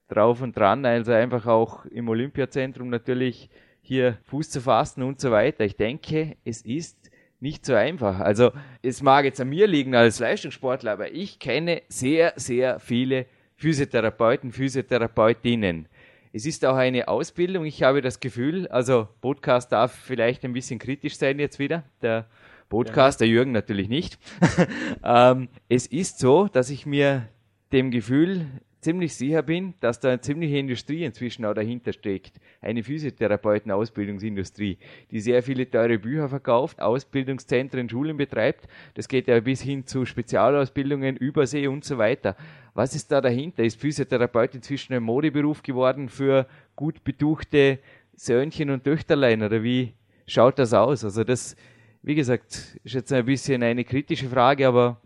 drauf 0.08 0.40
und 0.40 0.56
dran, 0.56 0.86
also 0.86 1.12
einfach 1.12 1.46
auch 1.46 1.84
im 1.86 2.08
Olympiazentrum 2.08 2.88
natürlich 2.88 3.50
hier 3.82 4.18
Fuß 4.24 4.50
zu 4.50 4.60
fassen 4.62 5.02
und 5.02 5.20
so 5.20 5.30
weiter. 5.30 5.64
Ich 5.64 5.76
denke, 5.76 6.36
es 6.44 6.62
ist 6.62 7.05
nicht 7.40 7.66
so 7.66 7.74
einfach. 7.74 8.20
Also 8.20 8.52
es 8.82 9.02
mag 9.02 9.24
jetzt 9.24 9.40
an 9.40 9.48
mir 9.48 9.66
liegen 9.66 9.94
als 9.94 10.18
Leistungssportler, 10.18 10.92
aber 10.92 11.12
ich 11.12 11.38
kenne 11.38 11.82
sehr, 11.88 12.32
sehr 12.36 12.78
viele 12.80 13.26
Physiotherapeuten, 13.56 14.52
Physiotherapeutinnen. 14.52 15.88
Es 16.32 16.44
ist 16.44 16.64
auch 16.64 16.76
eine 16.76 17.08
Ausbildung. 17.08 17.64
Ich 17.64 17.82
habe 17.82 18.02
das 18.02 18.20
Gefühl, 18.20 18.68
also 18.68 19.08
Podcast 19.20 19.72
darf 19.72 19.94
vielleicht 19.94 20.44
ein 20.44 20.52
bisschen 20.52 20.78
kritisch 20.78 21.16
sein 21.16 21.38
jetzt 21.38 21.58
wieder. 21.58 21.84
Der 22.02 22.26
Podcast, 22.68 23.20
der 23.20 23.28
Jürgen 23.28 23.52
natürlich 23.52 23.88
nicht. 23.88 24.18
ähm, 25.04 25.48
es 25.68 25.86
ist 25.86 26.18
so, 26.18 26.48
dass 26.48 26.68
ich 26.68 26.84
mir 26.84 27.28
dem 27.72 27.90
Gefühl 27.90 28.46
ziemlich 28.80 29.14
sicher 29.14 29.42
bin, 29.42 29.74
dass 29.80 30.00
da 30.00 30.08
eine 30.10 30.20
ziemliche 30.20 30.58
Industrie 30.58 31.04
inzwischen 31.04 31.44
auch 31.44 31.54
dahinter 31.54 31.92
steckt. 31.92 32.40
Eine 32.60 32.82
Physiotherapeuten-Ausbildungsindustrie, 32.82 34.78
die 35.10 35.20
sehr 35.20 35.42
viele 35.42 35.68
teure 35.70 35.98
Bücher 35.98 36.28
verkauft, 36.28 36.80
Ausbildungszentren, 36.80 37.88
Schulen 37.88 38.16
betreibt. 38.16 38.68
Das 38.94 39.08
geht 39.08 39.28
ja 39.28 39.40
bis 39.40 39.60
hin 39.62 39.86
zu 39.86 40.04
Spezialausbildungen, 40.04 41.16
Übersee 41.16 41.66
und 41.66 41.84
so 41.84 41.98
weiter. 41.98 42.36
Was 42.74 42.94
ist 42.94 43.10
da 43.10 43.20
dahinter? 43.20 43.64
Ist 43.64 43.80
Physiotherapeut 43.80 44.54
inzwischen 44.54 44.92
ein 44.94 45.02
Modeberuf 45.02 45.62
geworden 45.62 46.08
für 46.08 46.46
gut 46.76 47.02
betuchte 47.04 47.78
Söhnchen 48.14 48.70
und 48.70 48.84
Töchterlein 48.84 49.42
oder 49.42 49.62
wie 49.62 49.94
schaut 50.26 50.58
das 50.58 50.72
aus? 50.72 51.04
Also 51.04 51.24
das, 51.24 51.56
wie 52.02 52.14
gesagt, 52.14 52.78
ist 52.84 52.94
jetzt 52.94 53.12
ein 53.12 53.24
bisschen 53.24 53.62
eine 53.62 53.84
kritische 53.84 54.28
Frage, 54.28 54.68
aber 54.68 55.00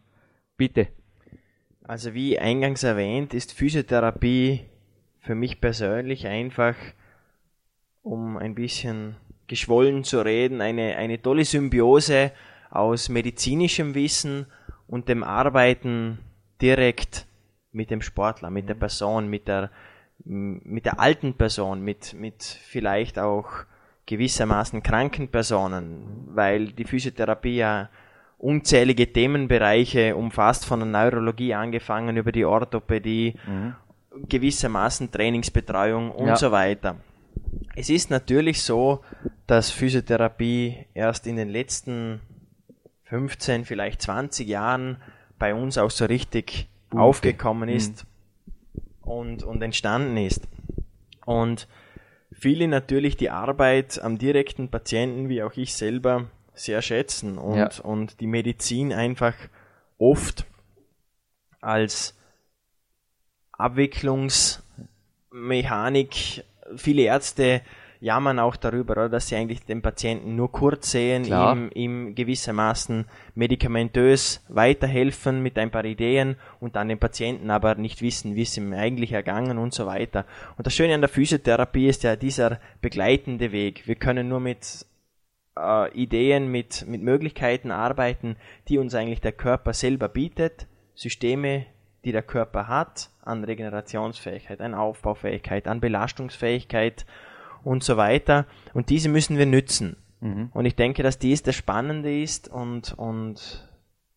bitte. 0.56 0.88
Also 1.84 2.14
wie 2.14 2.38
eingangs 2.38 2.82
erwähnt, 2.82 3.34
ist 3.34 3.52
Physiotherapie 3.52 4.66
für 5.20 5.34
mich 5.34 5.60
persönlich 5.60 6.26
einfach, 6.26 6.74
um 8.02 8.36
ein 8.36 8.54
bisschen 8.54 9.16
geschwollen 9.46 10.04
zu 10.04 10.20
reden, 10.20 10.60
eine, 10.60 10.96
eine 10.96 11.20
tolle 11.20 11.44
Symbiose 11.44 12.32
aus 12.70 13.08
medizinischem 13.08 13.94
Wissen 13.94 14.46
und 14.86 15.08
dem 15.08 15.24
Arbeiten 15.24 16.18
direkt 16.62 17.26
mit 17.72 17.90
dem 17.90 18.02
Sportler, 18.02 18.50
mit 18.50 18.68
der 18.68 18.74
Person, 18.74 19.28
mit 19.28 19.48
der, 19.48 19.70
mit 20.24 20.84
der 20.84 21.00
alten 21.00 21.34
Person, 21.34 21.82
mit, 21.82 22.14
mit 22.14 22.42
vielleicht 22.42 23.18
auch 23.18 23.48
gewissermaßen 24.06 24.82
kranken 24.82 25.28
Personen, 25.28 26.28
weil 26.32 26.72
die 26.72 26.84
Physiotherapie 26.84 27.56
ja 27.56 27.88
unzählige 28.40 29.12
Themenbereiche 29.12 30.16
umfasst, 30.16 30.64
von 30.64 30.81
der 30.81 30.88
Neurologie 30.88 31.55
angefangen 31.55 32.16
über 32.16 32.33
die 32.33 32.44
Orthopädie, 32.44 33.35
mhm. 33.46 33.74
gewissermaßen 34.29 35.11
Trainingsbetreuung 35.11 36.11
und 36.11 36.29
ja. 36.29 36.37
so 36.37 36.50
weiter. 36.50 36.96
Es 37.76 37.90
ist 37.90 38.11
natürlich 38.11 38.62
so, 38.62 39.00
dass 39.46 39.70
Physiotherapie 39.70 40.87
erst 40.94 41.26
in 41.26 41.37
den 41.37 41.48
letzten 41.48 42.20
15, 43.05 43.64
vielleicht 43.64 44.03
20 44.03 44.48
Jahren 44.48 44.98
bei 45.38 45.55
uns 45.55 45.76
auch 45.79 45.90
so 45.90 46.07
richtig 46.07 46.68
Boote. 46.88 47.03
aufgekommen 47.03 47.68
mhm. 47.68 47.76
ist 47.76 48.05
mhm. 48.05 49.11
und, 49.11 49.42
und 49.42 49.62
entstanden 49.62 50.16
ist. 50.16 50.48
Und 51.26 51.68
viele 52.33 52.68
natürlich 52.68 53.16
die 53.16 53.31
Arbeit 53.31 54.00
am 54.03 54.16
direkten 54.16 54.70
Patienten, 54.70 55.29
wie 55.29 55.42
auch 55.42 55.53
ich 55.57 55.74
selber, 55.74 56.31
sehr 56.64 56.83
schätzen 56.83 57.38
und, 57.38 57.57
ja. 57.57 57.70
und 57.83 58.20
die 58.20 58.27
Medizin 58.27 58.92
einfach 58.92 59.35
oft 59.99 60.44
als 61.61 62.14
Abwicklungsmechanik, 63.53 66.44
viele 66.77 67.03
Ärzte 67.03 67.61
jammern 68.01 68.38
auch 68.38 68.57
darüber, 68.57 68.92
oder, 68.92 69.09
dass 69.11 69.29
sie 69.29 69.37
eigentlich 69.37 69.62
den 69.64 69.83
Patienten 69.83 70.35
nur 70.35 70.51
kurz 70.51 70.90
sehen, 70.90 71.27
ihm, 71.27 71.70
ihm 71.75 72.14
gewissermaßen 72.14 73.05
medikamentös 73.35 74.42
weiterhelfen 74.49 75.42
mit 75.42 75.59
ein 75.59 75.70
paar 75.70 75.85
Ideen 75.85 76.37
und 76.61 76.77
dann 76.77 76.88
den 76.88 76.99
Patienten 76.99 77.51
aber 77.51 77.75
nicht 77.75 78.01
wissen, 78.01 78.35
wie 78.35 78.42
es 78.42 78.57
ihm 78.57 78.73
eigentlich 78.73 79.12
ergangen 79.12 79.59
und 79.59 79.75
so 79.75 79.85
weiter. 79.85 80.25
Und 80.57 80.66
das 80.66 80.75
Schöne 80.75 80.94
an 80.94 81.03
der 81.03 81.11
Physiotherapie 81.11 81.88
ist 81.88 82.03
ja 82.03 82.16
dieser 82.16 82.59
begleitende 82.81 83.53
Weg. 83.53 83.87
Wir 83.87 83.96
können 83.96 84.29
nur 84.29 84.40
mit 84.40 84.87
äh, 85.61 85.92
Ideen, 85.94 86.51
mit, 86.51 86.87
mit 86.87 87.03
Möglichkeiten 87.03 87.70
arbeiten, 87.70 88.37
die 88.68 88.79
uns 88.79 88.94
eigentlich 88.94 89.20
der 89.20 89.33
Körper 89.33 89.73
selber 89.73 90.09
bietet, 90.09 90.66
Systeme, 90.94 91.66
die 92.05 92.12
der 92.12 92.23
Körper 92.23 92.68
hat, 92.68 93.11
an 93.23 93.44
Regenerationsfähigkeit, 93.44 94.61
an 94.61 94.75
Aufbaufähigkeit, 94.75 95.68
an 95.68 95.81
Belastungsfähigkeit 95.81 97.05
und 97.62 97.85
so 97.85 97.96
weiter. 97.96 98.46
Und 98.73 98.90
diese 98.90 99.09
müssen 99.09 99.37
wir 99.38 99.46
nützen. 99.46 99.96
Mhm. 100.20 100.51
Und 100.53 100.64
ich 100.64 100.77
denke, 100.77 101.03
dass 101.03 101.18
dies 101.18 101.42
das 101.42 101.55
Spannende 101.55 102.23
ist 102.23 102.49
und, 102.49 102.94
und 102.99 103.68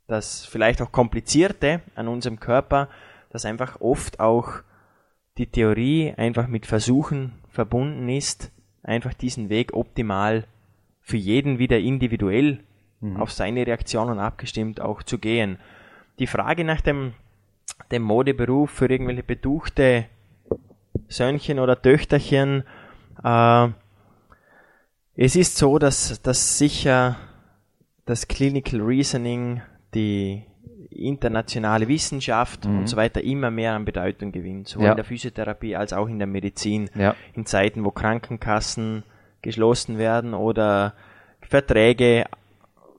das 0.07 0.45
vielleicht 0.45 0.81
auch 0.81 0.91
Komplizierte 0.91 1.81
an 1.95 2.07
unserem 2.07 2.39
Körper, 2.39 2.89
dass 3.29 3.45
einfach 3.45 3.81
oft 3.81 4.19
auch 4.19 4.61
die 5.37 5.47
Theorie 5.47 6.13
einfach 6.15 6.47
mit 6.47 6.65
Versuchen 6.65 7.33
verbunden 7.49 8.07
ist, 8.09 8.51
einfach 8.83 9.13
diesen 9.13 9.49
Weg 9.49 9.73
optimal 9.73 10.45
für 11.03 11.17
jeden 11.17 11.59
wieder 11.59 11.77
individuell 11.77 12.59
mhm. 13.01 13.17
auf 13.17 13.31
seine 13.31 13.67
Reaktionen 13.67 14.17
abgestimmt 14.17 14.79
auch 14.79 15.03
zu 15.03 15.19
gehen. 15.19 15.59
Die 16.17 16.27
Frage 16.27 16.63
nach 16.63 16.81
dem, 16.81 17.13
dem 17.91 18.01
Modeberuf 18.01 18.71
für 18.71 18.89
irgendwelche 18.89 19.23
betuchte 19.23 20.05
Söhnchen 21.09 21.59
oder 21.59 21.79
Töchterchen, 21.79 22.63
äh, 23.23 23.67
es 25.15 25.35
ist 25.35 25.57
so, 25.57 25.77
dass, 25.77 26.21
dass 26.23 26.57
sicher 26.57 27.17
das 28.05 28.27
Clinical 28.27 28.81
Reasoning, 28.81 29.61
die 29.93 30.43
internationale 30.89 31.87
Wissenschaft 31.87 32.65
mhm. 32.65 32.79
und 32.79 32.87
so 32.87 32.97
weiter 32.97 33.21
immer 33.23 33.51
mehr 33.51 33.73
an 33.73 33.85
Bedeutung 33.85 34.31
gewinnt, 34.31 34.67
sowohl 34.67 34.85
ja. 34.85 34.91
in 34.91 34.97
der 34.97 35.05
Physiotherapie 35.05 35.75
als 35.75 35.93
auch 35.93 36.07
in 36.07 36.17
der 36.17 36.27
Medizin. 36.27 36.89
Ja. 36.95 37.15
In 37.33 37.45
Zeiten, 37.45 37.83
wo 37.83 37.91
Krankenkassen 37.91 39.03
geschlossen 39.43 39.99
werden 39.99 40.33
oder 40.33 40.93
Verträge 41.41 42.25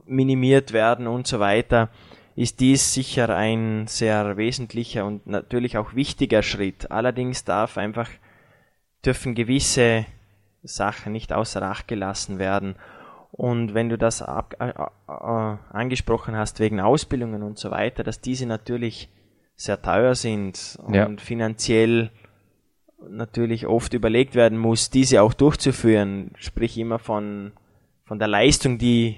minimiert 0.07 0.73
werden 0.73 1.09
und 1.09 1.27
so 1.27 1.41
weiter, 1.41 1.89
ist 2.37 2.61
dies 2.61 2.95
sicher 2.95 3.35
ein 3.35 3.87
sehr 3.87 4.37
wesentlicher 4.37 5.05
und 5.05 5.27
natürlich 5.27 5.77
auch 5.79 5.95
wichtiger 5.95 6.43
Schritt. 6.43 6.91
Allerdings 6.91 7.45
darf 7.45 7.79
einfach, 7.79 8.11
dürfen 9.05 9.35
gewisse 9.35 10.07
Sachen 10.63 11.13
nicht 11.13 11.33
außer 11.33 11.63
Acht 11.63 11.89
gelassen 11.89 12.39
werden. 12.39 12.77
Und 13.31 13.75
wenn 13.75 13.89
du 13.89 13.99
das 13.99 14.23
ab, 14.23 14.55
äh, 14.61 14.69
äh, 14.69 15.57
angesprochen 15.71 16.37
hast 16.37 16.61
wegen 16.61 16.81
Ausbildungen 16.81 17.43
und 17.43 17.59
so 17.59 17.71
weiter, 17.71 18.05
dass 18.05 18.21
diese 18.21 18.47
natürlich 18.47 19.09
sehr 19.57 19.81
teuer 19.81 20.15
sind 20.15 20.79
und 20.85 20.95
ja. 20.95 21.11
finanziell 21.19 22.11
natürlich 23.11 23.67
oft 23.67 23.95
überlegt 23.95 24.35
werden 24.35 24.59
muss, 24.59 24.91
diese 24.91 25.23
auch 25.23 25.35
durchzuführen, 25.35 26.33
sprich 26.39 26.79
immer 26.79 26.99
von, 26.99 27.53
von 28.05 28.19
der 28.19 28.29
Leistung, 28.29 28.79
die 28.79 29.17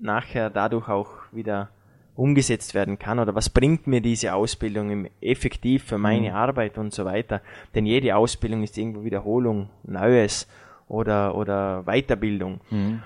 nachher 0.00 0.50
dadurch 0.50 0.88
auch 0.88 1.10
wieder 1.32 1.70
umgesetzt 2.14 2.74
werden 2.74 2.98
kann 2.98 3.18
oder 3.18 3.34
was 3.34 3.50
bringt 3.50 3.86
mir 3.86 4.00
diese 4.00 4.34
Ausbildung 4.34 5.08
effektiv 5.20 5.84
für 5.84 5.98
meine 5.98 6.30
mhm. 6.30 6.34
Arbeit 6.34 6.78
und 6.78 6.92
so 6.92 7.04
weiter. 7.04 7.42
Denn 7.74 7.84
jede 7.84 8.16
Ausbildung 8.16 8.62
ist 8.62 8.78
irgendwo 8.78 9.04
Wiederholung, 9.04 9.68
Neues 9.84 10.48
oder, 10.88 11.34
oder 11.34 11.84
Weiterbildung. 11.84 12.60
Mhm. 12.70 13.02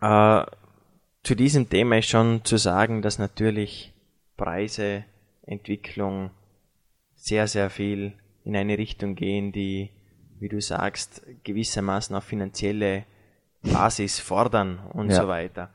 Äh, 0.00 0.44
zu 1.22 1.34
diesem 1.34 1.68
Thema 1.68 1.98
ist 1.98 2.08
schon 2.08 2.44
zu 2.44 2.56
sagen, 2.56 3.02
dass 3.02 3.18
natürlich 3.18 3.92
Preise, 4.36 5.04
Entwicklung 5.46 6.30
sehr, 7.14 7.46
sehr 7.46 7.70
viel 7.70 8.14
in 8.44 8.56
eine 8.56 8.78
Richtung 8.78 9.14
gehen, 9.14 9.52
die, 9.52 9.90
wie 10.38 10.48
du 10.48 10.60
sagst, 10.60 11.22
gewissermaßen 11.44 12.14
auf 12.14 12.24
finanzielle 12.24 13.04
Basis 13.62 14.20
fordern 14.20 14.80
und 14.92 15.10
ja. 15.10 15.22
so 15.22 15.28
weiter. 15.28 15.70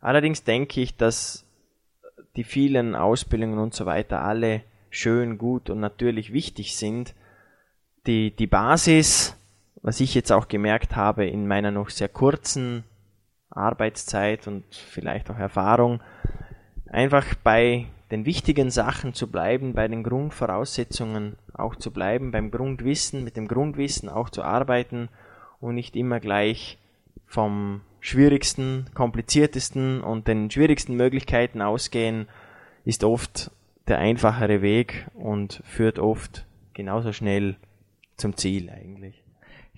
Allerdings 0.00 0.44
denke 0.44 0.80
ich, 0.80 0.96
dass 0.96 1.46
die 2.36 2.44
vielen 2.44 2.94
Ausbildungen 2.94 3.58
und 3.58 3.74
so 3.74 3.86
weiter 3.86 4.22
alle 4.22 4.62
schön, 4.90 5.38
gut 5.38 5.70
und 5.70 5.80
natürlich 5.80 6.32
wichtig 6.32 6.76
sind. 6.76 7.14
Die, 8.06 8.34
die 8.34 8.46
Basis, 8.46 9.36
was 9.82 10.00
ich 10.00 10.14
jetzt 10.14 10.32
auch 10.32 10.48
gemerkt 10.48 10.96
habe 10.96 11.26
in 11.26 11.46
meiner 11.46 11.70
noch 11.70 11.90
sehr 11.90 12.08
kurzen 12.08 12.84
Arbeitszeit 13.50 14.46
und 14.46 14.64
vielleicht 14.74 15.30
auch 15.30 15.38
Erfahrung, 15.38 16.00
einfach 16.86 17.34
bei 17.34 17.86
den 18.10 18.24
wichtigen 18.24 18.70
Sachen 18.70 19.14
zu 19.14 19.30
bleiben, 19.30 19.72
bei 19.72 19.86
den 19.86 20.02
Grundvoraussetzungen 20.02 21.36
auch 21.54 21.76
zu 21.76 21.92
bleiben, 21.92 22.32
beim 22.32 22.50
Grundwissen, 22.50 23.22
mit 23.22 23.36
dem 23.36 23.46
Grundwissen 23.46 24.08
auch 24.08 24.30
zu 24.30 24.42
arbeiten 24.42 25.08
und 25.60 25.74
nicht 25.74 25.94
immer 25.96 26.18
gleich 26.20 26.78
vom 27.26 27.82
schwierigsten, 28.00 28.86
kompliziertesten 28.94 30.00
und 30.02 30.26
den 30.26 30.50
schwierigsten 30.50 30.96
Möglichkeiten 30.96 31.62
ausgehen, 31.62 32.26
ist 32.84 33.04
oft 33.04 33.50
der 33.86 33.98
einfachere 33.98 34.62
Weg 34.62 35.06
und 35.14 35.62
führt 35.64 35.98
oft 35.98 36.46
genauso 36.74 37.12
schnell 37.12 37.56
zum 38.16 38.36
Ziel 38.36 38.70
eigentlich. 38.70 39.19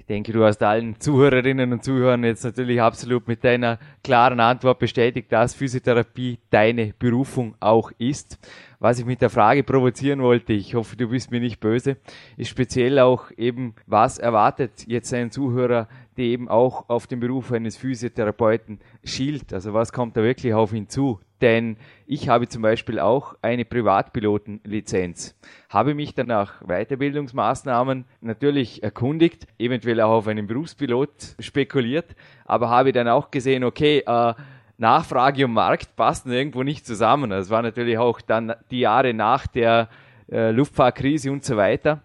Ich 0.03 0.07
denke, 0.07 0.33
du 0.33 0.43
hast 0.43 0.61
allen 0.65 0.99
Zuhörerinnen 0.99 1.73
und 1.73 1.85
Zuhörern 1.85 2.25
jetzt 2.25 2.43
natürlich 2.43 2.83
absolut 2.83 3.29
mit 3.29 3.45
deiner 3.45 3.79
klaren 4.03 4.41
Antwort 4.41 4.81
bestätigt, 4.81 5.31
dass 5.31 5.55
Physiotherapie 5.55 6.41
deine 6.51 6.93
Berufung 6.99 7.55
auch 7.61 7.93
ist. 7.99 8.37
Was 8.81 8.99
ich 8.99 9.05
mit 9.05 9.23
der 9.23 9.31
Frage 9.31 9.63
provozieren 9.63 10.21
wollte, 10.21 10.55
ich 10.55 10.75
hoffe, 10.75 10.97
du 10.97 11.09
bist 11.09 11.31
mir 11.31 11.39
nicht 11.39 11.61
böse, 11.61 11.99
ist 12.37 12.49
speziell 12.49 12.99
auch 12.99 13.31
eben, 13.37 13.77
was 13.87 14.19
erwartet 14.19 14.89
jetzt 14.89 15.15
ein 15.15 15.31
Zuhörer, 15.31 15.87
der 16.17 16.25
eben 16.25 16.49
auch 16.49 16.89
auf 16.89 17.07
den 17.07 17.21
Beruf 17.21 17.53
eines 17.53 17.77
Physiotherapeuten 17.77 18.81
schielt? 19.05 19.53
Also 19.53 19.73
was 19.73 19.93
kommt 19.93 20.17
da 20.17 20.25
wirklich 20.25 20.53
auf 20.53 20.73
ihn 20.73 20.89
zu? 20.89 21.21
Denn 21.43 21.77
ich 22.07 22.29
habe 22.29 22.49
zum 22.49 22.63
Beispiel 22.63 23.01
auch 23.01 23.35
eine 23.43 23.65
Privatpilotenlizenz, 23.65 25.37
habe 25.69 25.95
mich 25.95 26.15
dann 26.15 26.29
nach 26.29 26.63
Weiterbildungsmaßnahmen 26.63 28.05
natürlich 28.21 28.83
erkundigt, 28.85 29.49
eventuell 29.59 30.01
auch 30.01 30.13
auf 30.13 30.29
einen 30.29 30.47
Berufspilot 30.47 31.11
spekuliert, 31.41 32.15
aber 32.45 32.71
habe 32.71 32.93
dann 32.93 33.09
auch 33.09 33.33
gesehen, 33.33 33.65
okay, 33.65 34.05
äh, 34.07 34.35
Nachfrage 34.79 35.45
und 35.45 35.53
Markt 35.53 35.97
passen 35.97 36.33
irgendwo 36.33 36.63
nicht 36.63 36.87
zusammen. 36.87 37.31
Das 37.31 37.51
war 37.51 37.63
natürlich 37.63 37.99
auch 37.99 38.21
dann 38.21 38.55
die 38.71 38.81
Jahre 38.81 39.13
nach 39.13 39.47
der 39.49 39.89
äh, 40.31 40.53
Luftfahrtkrise 40.53 41.31
und 41.31 41.45
so 41.45 41.57
weiter. 41.57 42.03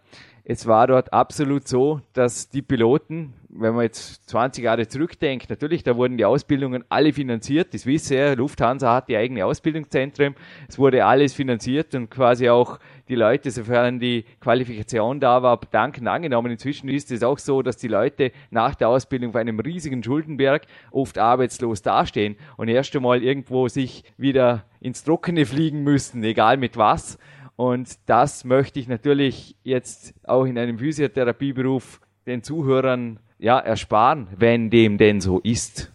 Es 0.50 0.66
war 0.66 0.88
dort 0.88 1.12
absolut 1.12 1.68
so, 1.68 2.00
dass 2.14 2.48
die 2.48 2.62
Piloten, 2.62 3.34
wenn 3.50 3.76
man 3.76 3.84
jetzt 3.84 4.30
20 4.30 4.64
Jahre 4.64 4.88
zurückdenkt, 4.88 5.50
natürlich, 5.50 5.84
da 5.84 5.98
wurden 5.98 6.16
die 6.16 6.24
Ausbildungen 6.24 6.86
alle 6.88 7.12
finanziert. 7.12 7.74
Das 7.74 7.86
wisst 7.86 8.12
ihr, 8.12 8.34
Lufthansa 8.38 8.96
hat 8.96 9.10
die 9.10 9.18
eigene 9.18 9.46
Ausbildungszentren. 9.46 10.36
Es 10.70 10.80
wurde 10.80 11.04
alles 11.04 11.34
finanziert 11.34 11.94
und 11.96 12.10
quasi 12.10 12.48
auch 12.48 12.80
die 13.10 13.16
Leute, 13.16 13.52
sofern 13.52 14.00
die 14.00 14.24
Qualifikation 14.40 15.20
da 15.20 15.44
war, 15.44 15.60
dankend 15.70 16.08
angenommen. 16.08 16.54
Inzwischen 16.54 16.88
ist 16.88 17.12
es 17.12 17.24
auch 17.24 17.40
so, 17.40 17.62
dass 17.62 17.76
die 17.76 17.90
Leute 17.90 18.32
nach 18.50 18.74
der 18.74 18.88
Ausbildung 18.88 19.32
auf 19.32 19.36
einem 19.36 19.60
riesigen 19.60 20.02
Schuldenberg 20.02 20.66
oft 20.92 21.18
arbeitslos 21.18 21.82
dastehen 21.82 22.38
und 22.56 22.70
erst 22.70 22.96
einmal 22.96 23.22
irgendwo 23.22 23.68
sich 23.68 24.06
wieder 24.16 24.64
ins 24.80 25.04
Trockene 25.04 25.46
fliegen 25.46 25.84
müssen, 25.84 26.24
egal 26.24 26.56
mit 26.56 26.78
was. 26.78 27.18
Und 27.58 27.98
das 28.06 28.46
möchte 28.46 28.80
ich 28.80 28.88
natürlich 28.88 29.56
jetzt 29.64 30.14
auch 30.24 30.46
in 30.46 30.60
einem 30.60 30.78
Physiotherapieberuf 30.78 32.00
den 32.28 32.44
Zuhörern 32.44 33.20
ja, 33.40 33.60
ersparen, 33.60 34.28
wenn 34.38 34.70
dem 34.70 35.00
denn 35.00 35.22
so 35.22 35.40
ist. 35.40 35.92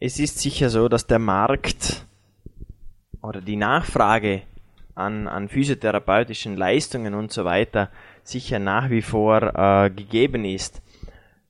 Es 0.00 0.18
ist 0.18 0.40
sicher 0.40 0.70
so, 0.70 0.88
dass 0.88 1.06
der 1.06 1.20
Markt 1.20 2.04
oder 3.22 3.40
die 3.40 3.56
Nachfrage 3.56 4.42
an, 4.96 5.28
an 5.28 5.48
physiotherapeutischen 5.48 6.56
Leistungen 6.56 7.14
und 7.14 7.32
so 7.32 7.44
weiter 7.44 7.90
sicher 8.24 8.58
nach 8.58 8.90
wie 8.90 9.02
vor 9.02 9.54
äh, 9.54 9.90
gegeben 9.90 10.44
ist. 10.44 10.82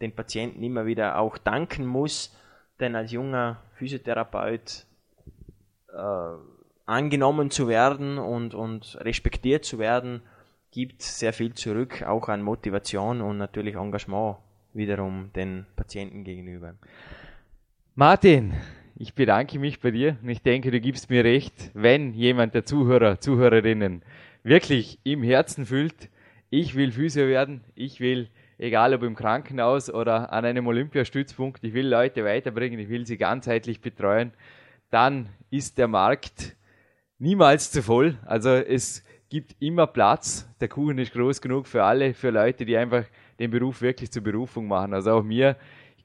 den 0.00 0.14
Patienten 0.14 0.62
immer 0.62 0.86
wieder 0.86 1.18
auch 1.18 1.38
danken 1.38 1.86
muss, 1.86 2.36
denn 2.80 2.96
als 2.96 3.12
junger 3.12 3.60
Physiotherapeut 3.74 4.86
äh, 5.92 6.36
angenommen 6.86 7.50
zu 7.50 7.68
werden 7.68 8.18
und, 8.18 8.54
und 8.54 8.98
respektiert 9.02 9.64
zu 9.64 9.78
werden, 9.78 10.22
gibt 10.70 11.02
sehr 11.02 11.32
viel 11.32 11.54
zurück, 11.54 12.02
auch 12.02 12.28
an 12.28 12.42
Motivation 12.42 13.20
und 13.20 13.38
natürlich 13.38 13.74
Engagement 13.74 14.36
wiederum 14.72 15.30
den 15.34 15.66
Patienten 15.76 16.24
gegenüber. 16.24 16.74
Martin, 17.94 18.54
ich 19.00 19.14
bedanke 19.14 19.60
mich 19.60 19.78
bei 19.78 19.92
dir 19.92 20.16
und 20.22 20.28
ich 20.28 20.42
denke, 20.42 20.72
du 20.72 20.80
gibst 20.80 21.08
mir 21.08 21.22
recht, 21.22 21.70
wenn 21.72 22.14
jemand 22.14 22.54
der 22.54 22.64
Zuhörer, 22.64 23.20
Zuhörerinnen 23.20 24.02
wirklich 24.42 24.98
im 25.04 25.22
Herzen 25.22 25.66
fühlt, 25.66 26.10
ich 26.50 26.74
will 26.74 26.90
Physio 26.90 27.28
werden, 27.28 27.62
ich 27.76 28.00
will, 28.00 28.28
egal 28.58 28.94
ob 28.94 29.04
im 29.04 29.14
Krankenhaus 29.14 29.88
oder 29.88 30.32
an 30.32 30.44
einem 30.44 30.66
Olympiastützpunkt, 30.66 31.62
ich 31.62 31.74
will 31.74 31.86
Leute 31.86 32.24
weiterbringen, 32.24 32.80
ich 32.80 32.88
will 32.88 33.06
sie 33.06 33.16
ganzheitlich 33.16 33.80
betreuen, 33.80 34.32
dann 34.90 35.28
ist 35.48 35.78
der 35.78 35.86
Markt 35.86 36.56
niemals 37.18 37.70
zu 37.70 37.84
voll. 37.84 38.18
Also 38.26 38.50
es 38.50 39.04
gibt 39.28 39.54
immer 39.60 39.86
Platz. 39.86 40.48
Der 40.60 40.68
Kuchen 40.68 40.98
ist 40.98 41.12
groß 41.12 41.40
genug 41.40 41.68
für 41.68 41.84
alle, 41.84 42.14
für 42.14 42.30
Leute, 42.30 42.64
die 42.64 42.76
einfach 42.76 43.04
den 43.38 43.52
Beruf 43.52 43.80
wirklich 43.80 44.10
zur 44.10 44.22
Berufung 44.22 44.66
machen. 44.66 44.92
Also 44.92 45.12
auch 45.12 45.22
mir 45.22 45.56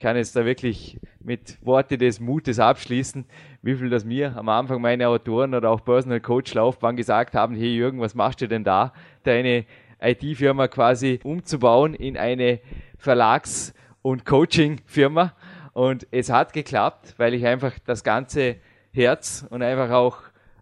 kann 0.04 0.18
jetzt 0.18 0.36
da 0.36 0.44
wirklich 0.44 1.00
mit 1.22 1.58
Worte 1.66 1.98
des 1.98 2.20
Mutes 2.20 2.60
abschließen, 2.60 3.24
wie 3.62 3.76
viel 3.76 3.90
das 3.90 4.04
mir 4.04 4.36
am 4.36 4.50
Anfang 4.50 4.82
meine 4.82 5.08
Autoren 5.08 5.56
oder 5.56 5.70
auch 5.70 5.82
Personal 5.82 6.20
Coach 6.20 6.54
Laufbahn 6.54 6.98
gesagt 6.98 7.36
haben, 7.36 7.56
hey 7.56 7.74
Jürgen, 7.74 8.02
was 8.02 8.14
machst 8.14 8.42
du 8.42 8.50
denn 8.50 8.66
da? 8.66 8.92
Deine 9.24 9.64
IT-Firma 10.02 10.68
quasi 10.68 11.22
umzubauen 11.24 11.94
in 11.94 12.18
eine 12.18 12.60
Verlags- 12.98 13.74
und 14.02 14.26
Coaching-Firma. 14.26 15.32
Und 15.72 16.06
es 16.12 16.30
hat 16.30 16.52
geklappt, 16.52 17.14
weil 17.16 17.34
ich 17.34 17.46
einfach 17.46 17.72
das 17.86 18.04
ganze 18.04 18.58
Herz 18.92 19.48
und 19.50 19.64
einfach 19.64 19.90
auch 19.92 20.18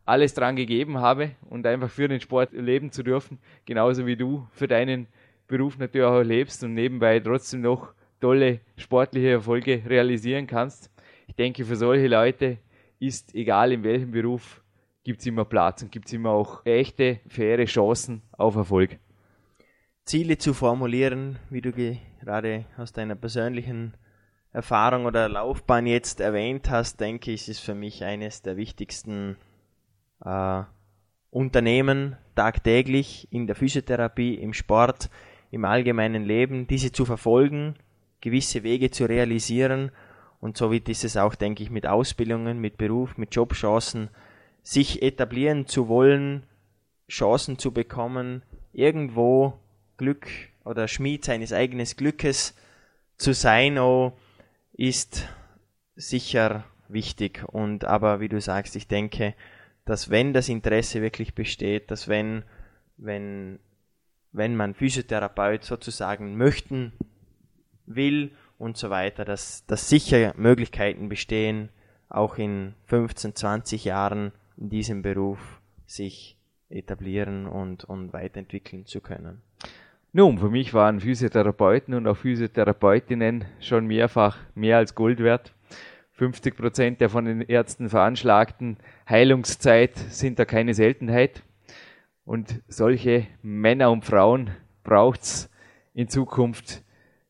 alles 0.06 0.36
dran 0.36 0.56
gegeben 0.56 1.00
habe 1.00 1.32
und 1.50 1.66
einfach 1.66 1.90
für 1.90 2.08
den 2.08 2.22
Sport 2.22 2.54
leben 2.54 2.92
zu 2.92 3.02
dürfen, 3.02 3.40
genauso 3.66 4.06
wie 4.06 4.16
du 4.16 4.48
für 4.52 4.68
deinen 4.68 5.08
Beruf 5.48 5.80
natürlich 5.80 6.06
auch 6.06 6.22
lebst 6.22 6.64
und 6.64 6.76
nebenbei 6.76 7.20
trotzdem 7.20 7.62
noch 7.62 7.96
tolle 8.22 8.62
sportliche 8.78 9.32
Erfolge 9.32 9.84
realisieren 9.86 10.48
kannst. 10.48 10.90
Ich 11.28 11.36
denke, 11.36 11.66
für 11.66 11.76
solche 11.76 12.08
Leute 12.08 12.60
ist, 13.00 13.36
egal 13.36 13.74
in 13.74 13.84
welchem 13.84 14.12
Beruf, 14.12 14.64
gibt 15.04 15.20
es 15.20 15.26
immer 15.26 15.46
Platz 15.46 15.82
und 15.82 15.92
gibt 15.92 16.08
es 16.08 16.14
immer 16.14 16.30
auch 16.30 16.66
echte, 16.66 17.20
faire 17.28 17.66
Chancen 17.66 18.22
auf 18.32 18.56
Erfolg. 18.56 19.00
Ziele 20.06 20.38
zu 20.38 20.54
formulieren, 20.54 21.38
wie 21.50 21.62
du 21.62 21.72
gerade 21.72 22.66
aus 22.78 22.94
deiner 22.94 23.16
persönlichen 23.16 23.94
Erfahrung 24.54 25.06
oder 25.06 25.30
Laufbahn 25.30 25.88
jetzt 25.88 26.20
erwähnt 26.20 26.70
hast, 26.70 27.00
denke 27.00 27.32
ich, 27.32 27.48
ist 27.48 27.60
für 27.60 27.76
mich 27.76 28.04
eines 28.04 28.42
der 28.42 28.58
wichtigsten 28.58 29.38
äh, 30.24 30.64
Unternehmen 31.30 32.18
tagtäglich 32.36 33.28
in 33.32 33.48
der 33.48 33.56
Physiotherapie, 33.56 34.36
im 34.36 34.54
Sport, 34.54 35.10
im 35.52 35.64
allgemeinen 35.64 36.24
Leben, 36.24 36.68
diese 36.68 36.92
zu 36.92 37.06
verfolgen, 37.06 37.76
gewisse 38.22 38.64
Wege 38.64 38.92
zu 38.92 39.06
realisieren. 39.06 39.92
Und 40.40 40.58
so 40.58 40.72
wird 40.72 40.90
es 40.90 41.18
auch, 41.18 41.36
denke 41.36 41.64
ich, 41.64 41.70
mit 41.70 41.86
Ausbildungen, 41.86 42.60
mit 42.60 42.78
Beruf, 42.78 43.18
mit 43.18 43.36
Jobchancen, 43.36 44.10
sich 44.64 45.02
etablieren 45.02 45.68
zu 45.68 45.88
wollen, 45.88 46.44
Chancen 47.10 47.58
zu 47.58 47.72
bekommen, 47.72 48.44
irgendwo 48.72 49.60
Glück 49.98 50.28
oder 50.64 50.88
Schmied 50.88 51.26
seines 51.26 51.52
eigenen 51.52 51.86
Glückes 51.86 52.56
zu 53.18 53.34
sein, 53.34 53.78
oh, 53.78 54.14
ist 54.74 55.28
sicher 55.96 56.64
wichtig. 56.88 57.44
Und 57.48 57.86
aber 57.86 58.20
wie 58.20 58.30
du 58.30 58.40
sagst, 58.40 58.76
ich 58.76 58.88
denke, 58.88 59.36
dass 59.86 60.10
wenn 60.10 60.34
das 60.34 60.50
Interesse 60.50 61.02
wirklich 61.02 61.36
besteht, 61.36 61.92
dass 61.92 62.08
wenn, 62.08 62.44
wenn, 62.98 63.60
wenn 64.32 64.56
man 64.56 64.74
Physiotherapeut 64.74 65.64
sozusagen 65.64 66.38
möchten 66.38 66.94
will 67.86 68.32
und 68.58 68.78
so 68.78 68.90
weiter, 68.90 69.26
dass, 69.26 69.66
dass 69.66 69.90
sicher 69.90 70.34
Möglichkeiten 70.38 71.10
bestehen, 71.10 71.70
auch 72.10 72.38
in 72.38 72.74
15, 72.86 73.36
20 73.36 73.86
Jahren 73.86 74.32
in 74.58 74.70
diesem 74.70 75.02
Beruf 75.02 75.62
sich 75.86 76.38
etablieren 76.70 77.48
und, 77.48 77.84
und 77.84 78.14
weiterentwickeln 78.14 78.86
zu 78.86 79.02
können. 79.02 79.42
Nun, 80.14 80.40
für 80.40 80.50
mich 80.50 80.74
waren 80.74 81.00
Physiotherapeuten 81.00 81.94
und 81.94 82.06
auch 82.06 82.18
Physiotherapeutinnen 82.18 83.46
schon 83.62 83.88
mehrfach 83.88 84.38
mehr 84.56 84.78
als 84.78 84.94
Gold 84.94 85.20
wert. 85.20 85.54
50 86.12 86.58
Prozent 86.58 87.02
der 87.02 87.10
von 87.10 87.26
den 87.26 87.42
Ärzten 87.42 87.90
veranschlagten 87.90 88.78
Heilungszeit 89.10 89.98
sind 89.98 90.38
da 90.38 90.46
keine 90.46 90.74
Seltenheit. 90.74 91.44
Und 92.26 92.62
solche 92.68 93.26
Männer 93.42 93.90
und 93.90 94.06
Frauen 94.06 94.52
braucht's 94.84 95.50
in 95.94 96.10
Zukunft, 96.10 96.84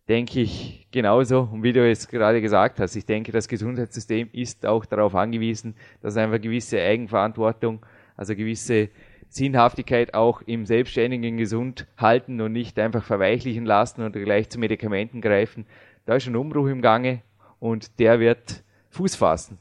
denke 0.08 0.42
ich, 0.42 0.88
genauso. 0.92 1.50
Und 1.52 1.64
wie 1.64 1.74
du 1.74 1.90
es 1.90 2.08
gerade 2.08 2.42
gesagt 2.42 2.80
hast, 2.80 2.96
ich 2.96 3.06
denke, 3.06 3.32
das 3.32 3.48
Gesundheitssystem 3.48 4.30
ist 4.34 4.66
auch 4.66 4.86
darauf 4.86 5.16
angewiesen, 5.16 5.76
dass 6.02 6.18
einfach 6.18 6.42
gewisse 6.42 6.82
Eigenverantwortung, 6.82 7.86
also 8.18 8.36
gewisse 8.36 8.90
Sinnhaftigkeit 9.30 10.14
auch 10.14 10.42
im 10.42 10.66
selbstständigen 10.66 11.38
Gesund 11.38 11.88
halten 11.98 12.42
und 12.42 12.52
nicht 12.52 12.78
einfach 12.78 13.04
verweichlichen 13.04 13.66
lassen 13.66 14.02
oder 14.02 14.20
gleich 14.20 14.50
zu 14.50 14.60
Medikamenten 14.60 15.22
greifen. 15.22 15.66
Da 16.06 16.16
ist 16.16 16.28
ein 16.28 16.36
Umbruch 16.36 16.68
im 16.68 16.82
Gange 16.82 17.22
und 17.60 18.00
der 18.00 18.20
wird 18.20 18.64
Fuß 18.90 19.16
fassen. 19.16 19.58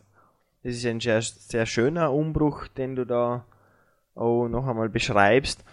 Das 0.65 0.75
ist 0.75 0.85
ein 0.87 1.01
sehr, 1.01 1.23
sehr 1.23 1.67
schöner 1.67 2.13
Umbruch, 2.13 2.67
den 2.67 2.97
du 2.97 3.07
da 3.07 3.45
auch 4.15 4.49
noch 4.49 4.67
einmal 4.67 4.89
beschreibst. 4.89 5.65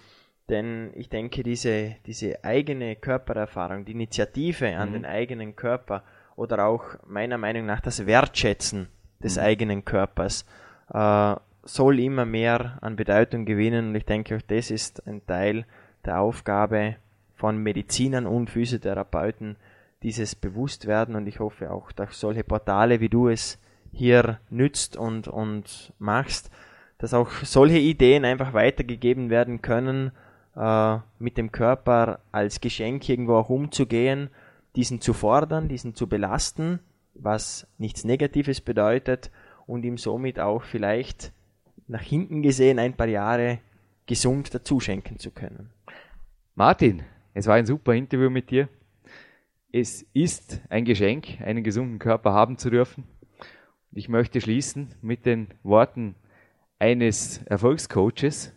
Denn 0.49 0.91
ich 0.95 1.09
denke, 1.09 1.43
diese, 1.43 1.95
diese 2.05 2.43
eigene 2.43 2.95
Körpererfahrung, 2.95 3.83
die 3.83 3.91
Initiative 3.91 4.75
an 4.77 4.89
mhm. 4.89 4.93
den 4.93 5.05
eigenen 5.05 5.55
Körper 5.55 6.03
oder 6.35 6.65
auch 6.65 6.83
meiner 7.05 7.37
Meinung 7.37 7.65
nach 7.65 7.81
das 7.81 8.05
Wertschätzen 8.05 8.87
des 9.21 9.35
mhm. 9.35 9.43
eigenen 9.43 9.85
Körpers 9.85 10.45
äh, 10.93 11.35
soll 11.63 11.99
immer 11.99 12.25
mehr 12.25 12.77
an 12.81 12.95
Bedeutung 12.95 13.45
gewinnen 13.45 13.89
und 13.89 13.95
ich 13.95 14.05
denke 14.05 14.37
auch 14.37 14.41
das 14.47 14.71
ist 14.71 15.05
ein 15.05 15.25
Teil 15.25 15.65
der 16.05 16.21
Aufgabe 16.21 16.95
von 17.35 17.57
Medizinern 17.57 18.25
und 18.25 18.49
Physiotherapeuten, 18.49 19.57
dieses 20.01 20.35
Bewusstwerden 20.35 21.15
und 21.15 21.27
ich 21.27 21.39
hoffe 21.39 21.71
auch 21.71 21.91
durch 21.91 22.13
solche 22.13 22.43
Portale, 22.43 22.99
wie 23.01 23.09
du 23.09 23.27
es 23.27 23.59
hier 23.91 24.39
nützt 24.49 24.95
und, 24.95 25.27
und 25.27 25.93
machst, 25.99 26.51
dass 26.99 27.13
auch 27.13 27.29
solche 27.43 27.79
Ideen 27.79 28.23
einfach 28.23 28.53
weitergegeben 28.53 29.29
werden 29.29 29.61
können, 29.61 30.11
äh, 30.57 30.97
mit 31.19 31.37
dem 31.37 31.51
Körper 31.51 32.19
als 32.31 32.59
Geschenk 32.59 33.07
irgendwo 33.07 33.35
auch 33.35 33.49
umzugehen, 33.49 34.29
diesen 34.75 35.01
zu 35.01 35.13
fordern, 35.13 35.67
diesen 35.67 35.95
zu 35.95 36.07
belasten, 36.07 36.79
was 37.13 37.67
nichts 37.77 38.03
Negatives 38.03 38.61
bedeutet 38.61 39.31
und 39.65 39.83
ihm 39.85 39.97
somit 39.97 40.39
auch 40.39 40.63
vielleicht 40.63 41.31
nach 41.87 42.01
hinten 42.01 42.41
gesehen 42.41 42.79
ein 42.79 42.95
paar 42.95 43.07
Jahre 43.07 43.59
gesund 44.07 44.53
dazu 44.53 44.79
schenken 44.79 45.19
zu 45.19 45.31
können. 45.31 45.69
Martin, 46.55 47.03
es 47.33 47.45
war 47.45 47.55
ein 47.55 47.65
super 47.65 47.93
Interview 47.93 48.29
mit 48.29 48.49
dir. 48.49 48.67
Es 49.71 50.03
ist 50.13 50.61
ein 50.69 50.85
Geschenk, 50.85 51.39
einen 51.41 51.63
gesunden 51.63 51.99
Körper 51.99 52.33
haben 52.33 52.57
zu 52.57 52.69
dürfen. 52.69 53.03
Ich 53.91 54.09
möchte 54.09 54.41
schließen 54.41 54.95
mit 55.01 55.25
den 55.25 55.49
Worten 55.63 56.15
eines 56.79 57.39
Erfolgscoaches, 57.43 58.53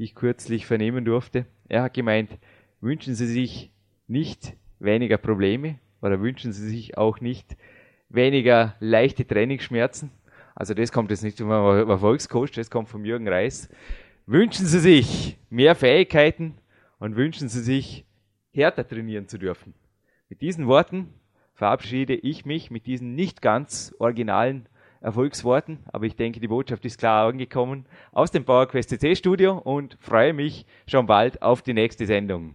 die 0.00 0.04
ich 0.04 0.14
kürzlich 0.14 0.64
vernehmen 0.64 1.04
durfte. 1.04 1.44
Er 1.68 1.82
hat 1.82 1.92
gemeint, 1.92 2.30
wünschen 2.80 3.14
Sie 3.14 3.26
sich 3.26 3.70
nicht 4.08 4.54
weniger 4.78 5.18
Probleme 5.18 5.78
oder 6.00 6.22
wünschen 6.22 6.54
Sie 6.54 6.66
sich 6.66 6.96
auch 6.96 7.20
nicht 7.20 7.54
weniger 8.08 8.76
leichte 8.80 9.26
Trainingsschmerzen, 9.26 10.10
also 10.54 10.72
das 10.72 10.90
kommt 10.90 11.10
jetzt 11.10 11.22
nicht 11.22 11.36
vom 11.36 11.50
Erfolgscoach, 11.50 12.52
das 12.52 12.70
kommt 12.70 12.88
von 12.88 13.04
Jürgen 13.04 13.28
Reis. 13.28 13.68
Wünschen 14.24 14.64
Sie 14.64 14.78
sich 14.78 15.36
mehr 15.50 15.74
Fähigkeiten 15.74 16.54
und 16.98 17.16
wünschen 17.16 17.50
Sie 17.50 17.60
sich 17.60 18.06
härter 18.52 18.88
trainieren 18.88 19.28
zu 19.28 19.36
dürfen. 19.36 19.74
Mit 20.30 20.40
diesen 20.40 20.66
Worten 20.66 21.12
verabschiede 21.52 22.14
ich 22.14 22.46
mich 22.46 22.70
mit 22.70 22.86
diesen 22.86 23.14
nicht 23.14 23.42
ganz 23.42 23.94
originalen 23.98 24.66
Erfolgsworten, 25.00 25.78
aber 25.92 26.06
ich 26.06 26.16
denke, 26.16 26.40
die 26.40 26.48
Botschaft 26.48 26.84
ist 26.84 26.98
klar 26.98 27.28
angekommen 27.28 27.86
aus 28.12 28.30
dem 28.30 28.44
PowerQuest 28.44 28.90
CC 28.90 29.16
Studio 29.16 29.58
und 29.58 29.96
freue 30.00 30.32
mich 30.32 30.66
schon 30.86 31.06
bald 31.06 31.42
auf 31.42 31.62
die 31.62 31.74
nächste 31.74 32.06
Sendung. 32.06 32.54